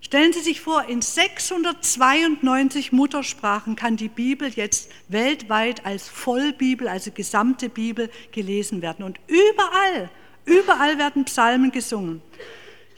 Stellen 0.00 0.32
Sie 0.32 0.40
sich 0.40 0.60
vor, 0.60 0.88
in 0.88 1.00
692 1.00 2.90
Muttersprachen 2.90 3.76
kann 3.76 3.96
die 3.96 4.08
Bibel 4.08 4.48
jetzt 4.48 4.90
weltweit 5.06 5.86
als 5.86 6.08
Vollbibel, 6.08 6.88
also 6.88 7.12
gesamte 7.12 7.68
Bibel 7.68 8.10
gelesen 8.32 8.82
werden. 8.82 9.04
Und 9.04 9.20
überall, 9.28 10.10
überall 10.44 10.98
werden 10.98 11.24
Psalmen 11.24 11.70
gesungen. 11.70 12.20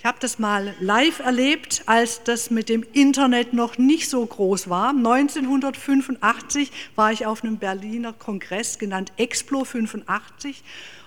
Ich 0.04 0.06
habe 0.06 0.18
das 0.20 0.38
mal 0.38 0.74
live 0.80 1.20
erlebt, 1.20 1.84
als 1.86 2.22
das 2.22 2.50
mit 2.50 2.68
dem 2.68 2.84
Internet 2.92 3.54
noch 3.54 3.78
nicht 3.78 4.10
so 4.10 4.26
groß 4.26 4.68
war. 4.68 4.90
1985 4.90 6.70
war 6.94 7.10
ich 7.10 7.24
auf 7.24 7.42
einem 7.42 7.56
Berliner 7.56 8.12
Kongress 8.12 8.78
genannt 8.78 9.14
Explo 9.16 9.64
85 9.64 10.62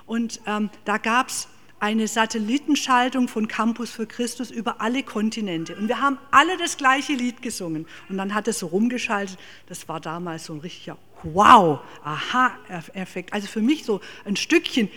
und 0.08 0.42
ähm, 0.48 0.72
da 0.86 0.98
gab 0.98 1.28
es 1.28 1.48
eine 1.80 2.08
Satellitenschaltung 2.08 3.28
von 3.28 3.48
Campus 3.48 3.92
für 3.92 4.08
Christus 4.08 4.50
über 4.50 4.82
alle 4.82 5.04
Kontinente. 5.04 5.76
Und 5.76 5.90
wir 5.90 6.02
haben 6.02 6.18
alle 6.32 6.58
das 6.58 6.78
gleiche 6.78 7.14
Lied 7.14 7.44
gesungen. 7.44 7.86
Und 8.10 8.18
dann 8.18 8.34
hat 8.34 8.48
es 8.48 8.58
so 8.58 8.66
rumgeschaltet. 8.66 9.38
Das 9.68 9.88
war 9.88 10.00
damals 10.00 10.46
so 10.46 10.54
ein 10.54 10.60
richtiger 10.62 10.98
Wow, 11.22 11.82
Aha-Effekt. 12.04 13.32
Also 13.34 13.48
für 13.48 13.62
mich 13.62 13.86
so 13.86 14.02
ein 14.26 14.36
Stückchen 14.36 14.90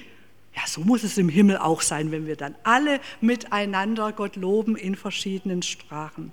ja, 0.55 0.63
so 0.67 0.81
muss 0.81 1.05
es 1.05 1.17
im 1.19 1.29
Himmel 1.29 1.59
auch 1.59 1.81
sein, 1.81 2.11
wenn 2.11 2.27
wir 2.27 2.37
dann 2.37 2.57
alle 2.65 3.01
miteinander 3.21 4.13
Gott 4.13 4.37
loben 4.37 4.77
in 4.77 4.97
verschiedenen 4.97 5.63
Sprachen. 5.63 6.33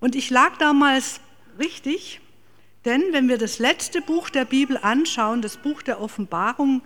Und 0.00 0.16
ich 0.16 0.30
lag 0.30 0.56
damals 0.58 1.20
richtig, 1.58 2.20
denn 2.84 3.02
wenn 3.12 3.28
wir 3.28 3.38
das 3.38 3.58
letzte 3.58 4.02
Buch 4.02 4.28
der 4.28 4.44
Bibel 4.44 4.76
anschauen, 4.76 5.40
das 5.40 5.56
Buch 5.56 5.82
der 5.82 6.00
Offenbarung, 6.00 6.82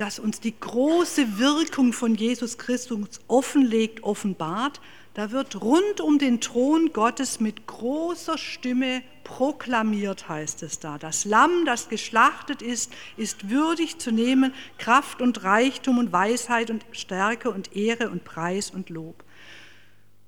das 0.00 0.18
uns 0.18 0.40
die 0.40 0.58
große 0.58 1.38
Wirkung 1.38 1.92
von 1.92 2.14
Jesus 2.14 2.56
Christus 2.56 3.20
offenlegt, 3.28 4.02
offenbart, 4.02 4.80
da 5.12 5.30
wird 5.30 5.60
rund 5.60 6.00
um 6.00 6.18
den 6.18 6.40
Thron 6.40 6.94
Gottes 6.94 7.38
mit 7.38 7.66
großer 7.66 8.38
Stimme 8.38 9.02
proklamiert, 9.24 10.26
heißt 10.28 10.62
es 10.62 10.78
da. 10.78 10.96
Das 10.96 11.26
Lamm, 11.26 11.66
das 11.66 11.90
geschlachtet 11.90 12.62
ist, 12.62 12.92
ist 13.18 13.50
würdig 13.50 13.98
zu 13.98 14.10
nehmen 14.10 14.54
Kraft 14.78 15.20
und 15.20 15.44
Reichtum 15.44 15.98
und 15.98 16.12
Weisheit 16.12 16.70
und 16.70 16.86
Stärke 16.92 17.50
und 17.50 17.76
Ehre 17.76 18.08
und 18.08 18.24
Preis 18.24 18.70
und 18.70 18.88
Lob. 18.88 19.22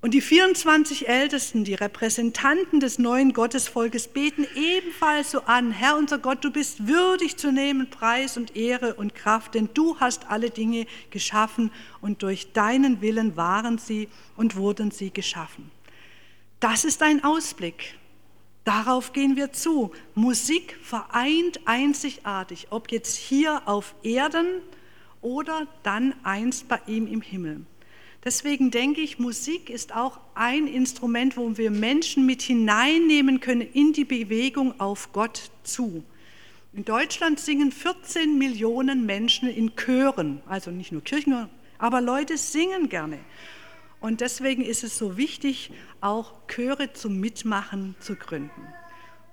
Und 0.03 0.13
die 0.13 0.19
24 0.19 1.07
Ältesten, 1.07 1.63
die 1.63 1.75
Repräsentanten 1.75 2.81
des 2.81 2.99
neuen 2.99 3.31
Gottesvolkes, 3.31 4.09
beten 4.09 4.45
ebenfalls 4.53 5.31
so 5.31 5.43
an, 5.43 5.71
Herr 5.71 5.95
unser 5.95 6.17
Gott, 6.19 6.43
du 6.43 6.51
bist 6.51 6.89
würdig 6.89 7.37
zu 7.37 7.53
nehmen 7.53 7.89
Preis 7.89 8.35
und 8.35 8.53
Ehre 8.57 8.95
und 8.95 9.15
Kraft, 9.15 9.55
denn 9.55 9.69
du 9.73 9.97
hast 10.01 10.29
alle 10.29 10.49
Dinge 10.49 10.87
geschaffen 11.09 11.71
und 12.01 12.21
durch 12.21 12.51
deinen 12.51 12.99
Willen 12.99 13.37
waren 13.37 13.77
sie 13.77 14.09
und 14.35 14.57
wurden 14.57 14.91
sie 14.91 15.09
geschaffen. 15.09 15.71
Das 16.59 16.83
ist 16.83 17.01
ein 17.01 17.23
Ausblick. 17.23 17.97
Darauf 18.65 19.13
gehen 19.13 19.37
wir 19.37 19.53
zu. 19.53 19.93
Musik 20.15 20.77
vereint 20.83 21.61
einzigartig, 21.63 22.67
ob 22.71 22.91
jetzt 22.91 23.15
hier 23.15 23.61
auf 23.69 23.95
Erden 24.03 24.47
oder 25.21 25.65
dann 25.83 26.13
einst 26.23 26.67
bei 26.67 26.81
ihm 26.87 27.07
im 27.07 27.21
Himmel. 27.21 27.61
Deswegen 28.25 28.71
denke 28.71 29.01
ich, 29.01 29.19
Musik 29.19 29.69
ist 29.69 29.93
auch 29.93 30.19
ein 30.33 30.67
Instrument, 30.67 31.35
wo 31.35 31.57
wir 31.57 31.71
Menschen 31.71 32.25
mit 32.25 32.41
hineinnehmen 32.41 33.41
können 33.41 33.61
in 33.61 33.91
die 33.91 34.05
Bewegung 34.05 34.79
auf 34.79 35.11
Gott 35.11 35.51
zu. 35.63 36.03
In 36.71 36.85
Deutschland 36.85 37.39
singen 37.39 37.71
14 37.71 38.37
Millionen 38.37 39.05
Menschen 39.05 39.49
in 39.49 39.75
Chören, 39.75 40.41
also 40.47 40.71
nicht 40.71 40.91
nur 40.91 41.03
Kirchen, 41.03 41.49
aber 41.77 41.99
Leute 41.99 42.37
singen 42.37 42.87
gerne. 42.87 43.19
Und 43.99 44.21
deswegen 44.21 44.63
ist 44.63 44.83
es 44.83 44.97
so 44.97 45.17
wichtig, 45.17 45.71
auch 46.01 46.33
Chöre 46.47 46.93
zum 46.93 47.19
Mitmachen 47.19 47.95
zu 47.99 48.15
gründen. 48.15 48.67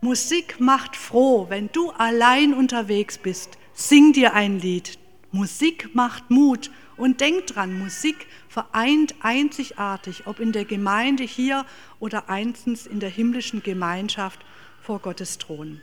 Musik 0.00 0.60
macht 0.60 0.96
froh, 0.96 1.46
wenn 1.48 1.70
du 1.72 1.90
allein 1.90 2.54
unterwegs 2.54 3.18
bist, 3.18 3.56
sing 3.72 4.12
dir 4.12 4.34
ein 4.34 4.58
Lied. 4.58 4.98
Musik 5.32 5.94
macht 5.94 6.30
Mut 6.30 6.70
und 7.00 7.20
denk 7.20 7.46
dran, 7.46 7.78
Musik 7.78 8.26
vereint 8.48 9.14
einzigartig, 9.20 10.26
ob 10.26 10.38
in 10.38 10.52
der 10.52 10.66
Gemeinde 10.66 11.24
hier 11.24 11.64
oder 11.98 12.28
einstens 12.28 12.86
in 12.86 13.00
der 13.00 13.08
himmlischen 13.08 13.62
Gemeinschaft 13.62 14.40
vor 14.82 14.98
Gottes 14.98 15.38
Thron. 15.38 15.80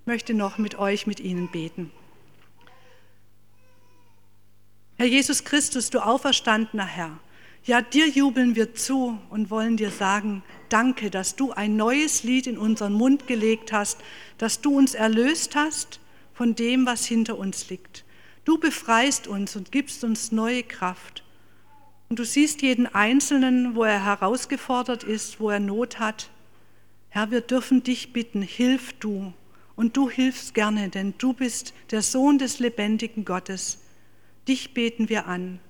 Ich 0.00 0.06
möchte 0.06 0.34
noch 0.34 0.58
mit 0.58 0.76
euch, 0.76 1.06
mit 1.06 1.20
Ihnen 1.20 1.50
beten. 1.52 1.92
Herr 4.96 5.06
Jesus 5.06 5.44
Christus, 5.44 5.88
du 5.90 6.00
auferstandener 6.00 6.84
Herr, 6.84 7.20
ja, 7.64 7.80
dir 7.80 8.08
jubeln 8.08 8.56
wir 8.56 8.74
zu 8.74 9.18
und 9.28 9.50
wollen 9.50 9.76
dir 9.76 9.90
sagen, 9.90 10.42
danke, 10.68 11.10
dass 11.10 11.36
du 11.36 11.52
ein 11.52 11.76
neues 11.76 12.24
Lied 12.24 12.46
in 12.46 12.58
unseren 12.58 12.94
Mund 12.94 13.28
gelegt 13.28 13.72
hast, 13.72 14.00
dass 14.38 14.60
du 14.60 14.76
uns 14.76 14.94
erlöst 14.94 15.54
hast 15.54 16.00
von 16.34 16.56
dem, 16.56 16.86
was 16.86 17.04
hinter 17.04 17.38
uns 17.38 17.68
liegt. 17.70 18.04
Du 18.44 18.58
befreist 18.58 19.26
uns 19.26 19.54
und 19.56 19.70
gibst 19.70 20.02
uns 20.02 20.32
neue 20.32 20.62
Kraft. 20.62 21.22
Und 22.08 22.18
du 22.18 22.24
siehst 22.24 22.62
jeden 22.62 22.86
Einzelnen, 22.86 23.74
wo 23.74 23.84
er 23.84 24.04
herausgefordert 24.04 25.04
ist, 25.04 25.38
wo 25.40 25.50
er 25.50 25.60
Not 25.60 25.98
hat. 25.98 26.30
Herr, 27.08 27.30
wir 27.30 27.40
dürfen 27.40 27.82
dich 27.82 28.12
bitten, 28.12 28.42
hilf 28.42 28.92
du. 28.94 29.32
Und 29.76 29.96
du 29.96 30.10
hilfst 30.10 30.54
gerne, 30.54 30.88
denn 30.88 31.14
du 31.18 31.32
bist 31.32 31.72
der 31.90 32.02
Sohn 32.02 32.38
des 32.38 32.58
lebendigen 32.58 33.24
Gottes. 33.24 33.78
Dich 34.48 34.74
beten 34.74 35.08
wir 35.08 35.26
an. 35.26 35.60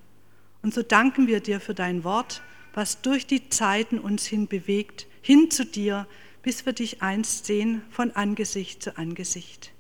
Und 0.63 0.75
so 0.75 0.83
danken 0.83 1.27
wir 1.27 1.41
dir 1.41 1.61
für 1.61 1.75
dein 1.75 2.05
Wort, 2.05 2.43
was 2.73 3.03
durch 3.03 3.27
die 3.27 3.49
Zeiten 3.49 3.99
uns 3.99 4.27
hin 4.27 4.47
bewegt, 4.47 5.07
hin 5.23 5.51
zu 5.51 5.65
dir, 5.65 6.07
bis 6.43 6.65
wir 6.67 6.73
dich 6.73 7.03
einst 7.03 7.47
sehen 7.47 7.83
von 7.91 8.13
Angesicht 8.13 8.83
zu 8.83 8.97
Angesicht. 8.97 9.73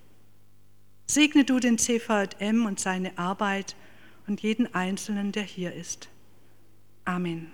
Segne 1.11 1.45
du 1.45 1.59
den 1.59 1.77
CVM 1.77 2.67
und 2.67 2.79
seine 2.79 3.19
Arbeit 3.19 3.75
und 4.29 4.43
jeden 4.43 4.73
Einzelnen, 4.77 5.33
der 5.33 5.43
hier 5.43 5.75
ist. 5.75 6.09
Amen. 7.05 7.51